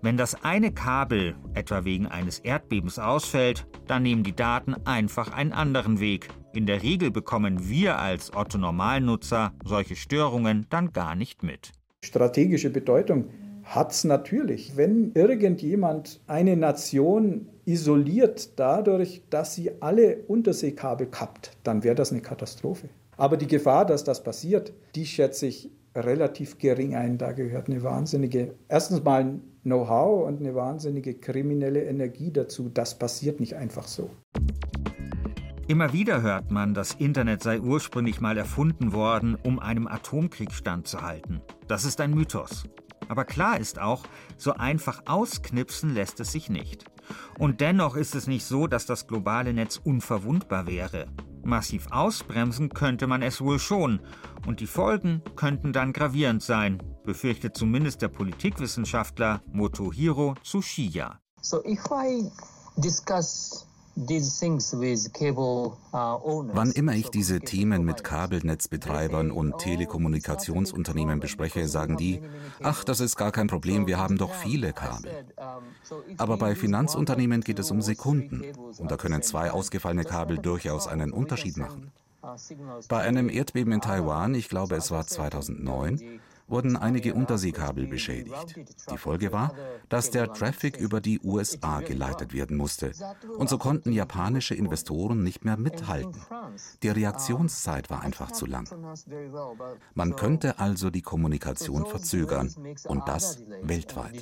Wenn 0.02 0.16
das 0.16 0.44
eine 0.44 0.72
Kabel 0.72 1.34
etwa 1.54 1.84
wegen 1.84 2.06
eines 2.06 2.38
Erdbebens 2.38 2.98
ausfällt, 2.98 3.66
dann 3.86 4.02
nehmen 4.02 4.22
die 4.22 4.36
Daten 4.36 4.74
einfach 4.84 5.32
einen 5.32 5.52
anderen 5.52 6.00
Weg. 6.00 6.28
In 6.52 6.66
der 6.66 6.82
Regel 6.82 7.10
bekommen 7.10 7.68
wir 7.68 7.98
als 7.98 8.34
Otto-Normalnutzer 8.34 9.52
solche 9.64 9.96
Störungen 9.96 10.66
dann 10.70 10.92
gar 10.92 11.14
nicht 11.14 11.42
mit. 11.42 11.72
Strategische 12.04 12.70
Bedeutung 12.70 13.30
hat 13.64 13.92
es 13.92 14.04
natürlich. 14.04 14.76
Wenn 14.76 15.12
irgendjemand 15.14 16.20
eine 16.26 16.56
Nation 16.56 17.48
isoliert 17.64 18.58
dadurch, 18.58 19.22
dass 19.30 19.54
sie 19.54 19.70
alle 19.80 20.18
Unterseekabel 20.28 21.06
kappt, 21.06 21.56
dann 21.64 21.82
wäre 21.82 21.94
das 21.94 22.12
eine 22.12 22.20
Katastrophe. 22.20 22.88
Aber 23.16 23.36
die 23.36 23.46
Gefahr, 23.46 23.86
dass 23.86 24.04
das 24.04 24.22
passiert, 24.22 24.72
die 24.94 25.06
schätze 25.06 25.46
ich 25.46 25.70
relativ 25.94 26.58
gering 26.58 26.94
ein. 26.94 27.18
Da 27.18 27.32
gehört 27.32 27.68
eine 27.68 27.82
wahnsinnige, 27.82 28.54
erstens 28.68 29.02
mal 29.02 29.40
Know-how 29.64 30.26
und 30.26 30.40
eine 30.40 30.54
wahnsinnige 30.54 31.14
kriminelle 31.14 31.84
Energie 31.84 32.30
dazu. 32.30 32.68
Das 32.68 32.98
passiert 32.98 33.40
nicht 33.40 33.56
einfach 33.56 33.86
so. 33.86 34.10
Immer 35.66 35.94
wieder 35.94 36.20
hört 36.20 36.50
man, 36.50 36.74
das 36.74 36.92
Internet 36.92 37.42
sei 37.42 37.58
ursprünglich 37.58 38.20
mal 38.20 38.36
erfunden 38.36 38.92
worden, 38.92 39.38
um 39.42 39.58
einem 39.58 39.86
Atomkrieg 39.86 40.52
standzuhalten. 40.52 41.40
Das 41.66 41.86
ist 41.86 42.02
ein 42.02 42.12
Mythos. 42.12 42.64
Aber 43.08 43.24
klar 43.24 43.58
ist 43.58 43.80
auch, 43.80 44.04
so 44.36 44.52
einfach 44.52 45.02
ausknipsen 45.06 45.94
lässt 45.94 46.20
es 46.20 46.32
sich 46.32 46.50
nicht. 46.50 46.84
Und 47.38 47.62
dennoch 47.62 47.96
ist 47.96 48.14
es 48.14 48.26
nicht 48.26 48.44
so, 48.44 48.66
dass 48.66 48.84
das 48.84 49.06
globale 49.06 49.54
Netz 49.54 49.80
unverwundbar 49.82 50.66
wäre. 50.66 51.06
Massiv 51.44 51.86
ausbremsen 51.90 52.70
könnte 52.70 53.06
man 53.06 53.22
es 53.22 53.40
wohl 53.40 53.58
schon. 53.58 54.00
Und 54.46 54.60
die 54.60 54.66
Folgen 54.66 55.22
könnten 55.36 55.72
dann 55.72 55.92
gravierend 55.92 56.42
sein, 56.42 56.82
befürchtet 57.04 57.56
zumindest 57.56 58.02
der 58.02 58.08
Politikwissenschaftler 58.08 59.42
Motohiro 59.52 60.34
Tsushiya. 60.42 61.20
So 61.40 61.64
if 61.64 61.84
I 61.90 62.30
discuss 62.76 63.66
Wann 63.96 64.10
immer 66.72 66.94
ich 66.94 67.10
diese 67.10 67.38
Themen 67.40 67.84
mit 67.84 68.02
Kabelnetzbetreibern 68.02 69.30
und 69.30 69.58
Telekommunikationsunternehmen 69.58 71.20
bespreche, 71.20 71.68
sagen 71.68 71.96
die, 71.96 72.20
ach, 72.62 72.82
das 72.82 72.98
ist 73.00 73.14
gar 73.16 73.30
kein 73.30 73.46
Problem, 73.46 73.86
wir 73.86 73.98
haben 73.98 74.18
doch 74.18 74.34
viele 74.34 74.72
Kabel. 74.72 75.24
Aber 76.16 76.36
bei 76.36 76.56
Finanzunternehmen 76.56 77.42
geht 77.42 77.60
es 77.60 77.70
um 77.70 77.82
Sekunden. 77.82 78.42
und 78.78 78.90
da 78.90 78.96
können 78.96 79.22
zwei 79.22 79.52
ausgefallene 79.52 80.04
Kabel 80.04 80.38
durchaus 80.38 80.88
einen 80.88 81.12
Unterschied 81.12 81.56
machen. 81.56 81.92
Bei 82.88 83.00
einem 83.00 83.28
Erdbeben 83.28 83.72
in 83.72 83.80
Taiwan, 83.80 84.34
ich 84.34 84.48
glaube 84.48 84.76
es 84.76 84.90
war 84.90 85.06
2009, 85.06 86.20
wurden 86.46 86.76
einige 86.76 87.14
Unterseekabel 87.14 87.86
beschädigt. 87.86 88.54
Die 88.90 88.98
Folge 88.98 89.32
war, 89.32 89.54
dass 89.88 90.10
der 90.10 90.32
Traffic 90.32 90.76
über 90.76 91.00
die 91.00 91.20
USA 91.20 91.80
geleitet 91.80 92.32
werden 92.32 92.56
musste. 92.56 92.92
Und 93.38 93.48
so 93.48 93.58
konnten 93.58 93.92
japanische 93.92 94.54
Investoren 94.54 95.22
nicht 95.22 95.44
mehr 95.44 95.56
mithalten. 95.56 96.20
Die 96.82 96.88
Reaktionszeit 96.88 97.90
war 97.90 98.02
einfach 98.02 98.32
zu 98.32 98.46
lang. 98.46 98.68
Man 99.94 100.16
könnte 100.16 100.58
also 100.58 100.90
die 100.90 101.02
Kommunikation 101.02 101.86
verzögern 101.86 102.54
und 102.84 103.08
das 103.08 103.38
weltweit. 103.62 104.14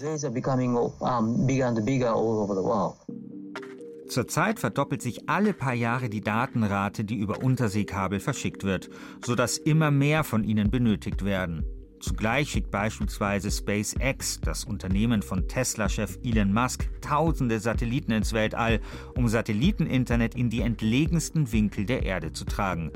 Zurzeit 4.09 4.61
verdoppelt 4.61 5.01
sich 5.01 5.29
alle 5.29 5.55
paar 5.55 5.73
Jahre 5.73 6.11
die 6.11 6.21
Datenrate, 6.21 7.05
die 7.05 7.17
über 7.17 7.43
Unterseekabel 7.43 8.21
verschickt 8.21 8.63
wird, 8.63 8.91
sodass 9.25 9.57
immer 9.57 9.91
mehr 9.91 10.23
von 10.23 10.45
ihnen 10.45 10.71
benötigt 10.71 11.25
werden. 11.25 11.65
Zugleich 12.03 12.51
schickt 12.51 12.73
beispielsweise 12.73 13.49
SpaceX, 13.49 14.41
das 14.41 14.65
Unternehmen 14.65 15.23
von 15.23 15.47
Tesla-Chef 15.47 16.19
Elon 16.25 16.53
Musk, 16.53 16.91
tausende 17.01 17.61
Satelliten 17.61 18.11
ins 18.11 18.33
Weltall, 18.33 18.81
um 19.15 19.29
Satelliteninternet 19.29 20.35
in 20.35 20.51
die 20.51 20.63
entlegensten 20.63 21.53
Winkel 21.53 21.87
der 21.87 22.03
Erde 22.03 22.33
zu 22.33 22.45
tragen. 22.45 22.91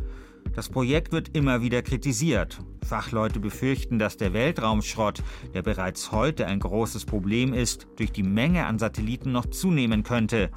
Das 0.56 0.68
Projekt 0.68 1.12
wird 1.12 1.36
immer 1.36 1.62
wieder 1.62 1.82
kritisiert. 1.82 2.58
Fachleute 2.84 3.38
befürchten, 3.38 4.00
dass 4.00 4.16
der 4.16 4.32
Weltraumschrott, 4.32 5.22
der 5.54 5.62
bereits 5.62 6.10
heute 6.10 6.46
ein 6.46 6.58
großes 6.58 7.04
Problem 7.04 7.54
ist, 7.54 7.86
durch 7.96 8.10
die 8.10 8.24
Menge 8.24 8.66
an 8.66 8.80
Satelliten 8.80 9.30
noch 9.30 9.46
zunehmen 9.46 10.02
könnte. 10.02 10.50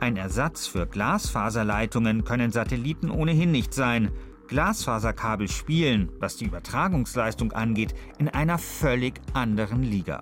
Ein 0.00 0.16
Ersatz 0.16 0.66
für 0.66 0.88
Glasfaserleitungen 0.88 2.24
können 2.24 2.50
Satelliten 2.50 3.12
ohnehin 3.12 3.52
nicht 3.52 3.72
sein. 3.72 4.10
Glasfaserkabel 4.52 5.48
spielen, 5.48 6.10
was 6.18 6.36
die 6.36 6.44
Übertragungsleistung 6.44 7.52
angeht, 7.52 7.94
in 8.18 8.28
einer 8.28 8.58
völlig 8.58 9.18
anderen 9.32 9.82
Liga. 9.82 10.20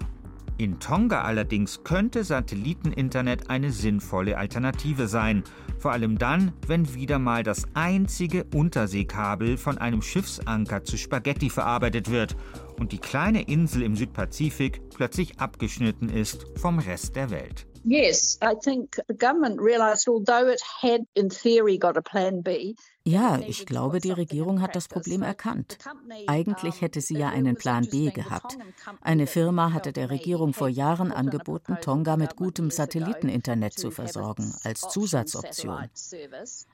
In 0.56 0.78
Tonga 0.78 1.22
allerdings 1.22 1.82
könnte 1.82 2.22
Satelliteninternet 2.22 3.50
eine 3.50 3.72
sinnvolle 3.72 4.38
Alternative 4.38 5.08
sein, 5.08 5.42
vor 5.80 5.90
allem 5.90 6.16
dann, 6.16 6.52
wenn 6.68 6.94
wieder 6.94 7.18
mal 7.18 7.42
das 7.42 7.64
einzige 7.74 8.44
Unterseekabel 8.54 9.56
von 9.56 9.78
einem 9.78 10.00
Schiffsanker 10.00 10.84
zu 10.84 10.96
Spaghetti 10.96 11.50
verarbeitet 11.50 12.08
wird 12.08 12.36
und 12.78 12.92
die 12.92 12.98
kleine 12.98 13.42
Insel 13.42 13.82
im 13.82 13.96
Südpazifik 13.96 14.80
plötzlich 14.94 15.40
abgeschnitten 15.40 16.08
ist 16.08 16.46
vom 16.54 16.78
Rest 16.78 17.16
der 17.16 17.30
Welt. 17.30 17.66
Yes, 17.82 18.38
I 18.42 18.54
think 18.62 19.00
the 19.08 19.14
government 19.14 19.58
realized 19.58 20.06
although 20.06 20.46
it 20.46 20.60
had 20.82 21.00
in 21.14 21.30
theory 21.30 21.78
got 21.78 21.96
a 21.96 22.02
plan 22.02 22.42
B, 22.42 22.74
ja, 23.10 23.38
ich 23.38 23.66
glaube, 23.66 24.00
die 24.00 24.12
Regierung 24.12 24.60
hat 24.60 24.76
das 24.76 24.88
Problem 24.88 25.22
erkannt. 25.22 25.78
Eigentlich 26.26 26.80
hätte 26.80 27.00
sie 27.00 27.18
ja 27.18 27.28
einen 27.28 27.56
Plan 27.56 27.86
B 27.90 28.10
gehabt. 28.10 28.56
Eine 29.00 29.26
Firma 29.26 29.72
hatte 29.72 29.92
der 29.92 30.10
Regierung 30.10 30.52
vor 30.52 30.68
Jahren 30.68 31.10
angeboten, 31.12 31.78
Tonga 31.80 32.16
mit 32.16 32.36
gutem 32.36 32.70
Satelliteninternet 32.70 33.74
zu 33.74 33.90
versorgen, 33.90 34.54
als 34.64 34.82
Zusatzoption. 34.88 35.88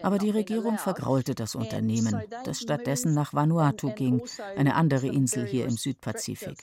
Aber 0.02 0.18
die 0.18 0.30
Regierung 0.30 0.78
vergraulte 0.78 1.34
das 1.34 1.54
Unternehmen, 1.54 2.22
das 2.44 2.60
stattdessen 2.60 3.14
nach 3.14 3.32
Vanuatu 3.32 3.92
ging, 3.94 4.22
eine 4.56 4.74
andere 4.74 5.06
Insel 5.06 5.46
hier 5.46 5.64
im 5.64 5.76
Südpazifik. 5.76 6.58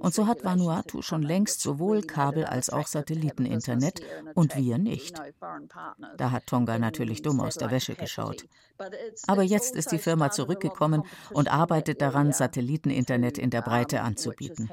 Und 0.00 0.14
so 0.14 0.26
hat 0.26 0.44
Vanuatu 0.44 1.02
schon 1.02 1.22
längst 1.22 1.60
sowohl 1.60 2.02
Kabel 2.02 2.44
als 2.44 2.70
auch 2.70 2.86
Satelliteninternet 2.86 4.00
und 4.34 4.56
wir 4.56 4.78
nicht. 4.78 5.20
Da 6.16 6.30
hat 6.30 6.46
Tonga 6.46 6.78
natürlich 6.78 7.22
dumm 7.22 7.40
aus 7.40 7.54
der 7.54 7.70
Wäsche 7.70 7.94
geschaut. 7.94 8.44
Aber 9.26 9.42
jetzt 9.42 9.74
ist 9.74 9.92
die 9.92 9.98
Firma 9.98 10.30
zurückgekommen 10.30 11.02
und 11.30 11.52
arbeitet 11.52 12.02
daran, 12.02 12.32
Satelliteninternet 12.32 13.38
in 13.38 13.50
der 13.50 13.62
Breite 13.62 14.02
anzubieten. 14.02 14.68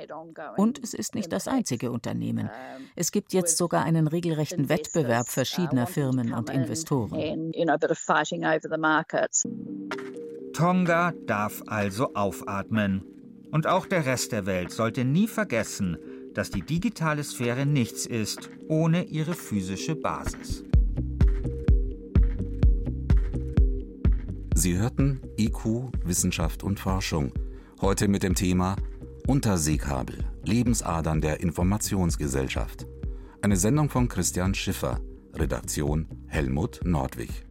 Und 0.57 0.83
es 0.83 0.93
ist 0.93 1.15
nicht 1.15 1.31
das 1.31 1.47
einzige 1.47 1.91
Unternehmen. 1.91 2.49
Es 2.95 3.11
gibt 3.11 3.33
jetzt 3.33 3.57
sogar 3.57 3.83
einen 3.83 4.07
regelrechten 4.07 4.69
Wettbewerb 4.69 5.27
verschiedener 5.29 5.87
Firmen 5.87 6.33
und 6.33 6.49
Investoren. 6.49 7.51
Tonga 10.53 11.13
darf 11.25 11.63
also 11.65 12.13
aufatmen. 12.13 13.03
Und 13.51 13.67
auch 13.67 13.85
der 13.85 14.05
Rest 14.05 14.31
der 14.31 14.45
Welt 14.45 14.71
sollte 14.71 15.05
nie 15.05 15.27
vergessen, 15.27 15.97
dass 16.33 16.49
die 16.49 16.61
digitale 16.61 17.23
Sphäre 17.23 17.65
nichts 17.65 18.05
ist 18.05 18.49
ohne 18.67 19.03
ihre 19.03 19.33
physische 19.33 19.95
Basis. 19.95 20.63
Sie 24.55 24.77
hörten 24.77 25.19
IQ, 25.37 25.91
Wissenschaft 26.05 26.63
und 26.63 26.79
Forschung. 26.79 27.33
Heute 27.81 28.07
mit 28.07 28.21
dem 28.21 28.35
Thema 28.35 28.75
Unterseekabel, 29.25 30.19
Lebensadern 30.45 31.21
der 31.21 31.39
Informationsgesellschaft. 31.39 32.85
Eine 33.41 33.57
Sendung 33.57 33.89
von 33.89 34.07
Christian 34.07 34.53
Schiffer, 34.53 34.99
Redaktion 35.33 36.07
Helmut 36.27 36.81
Nordwig. 36.83 37.45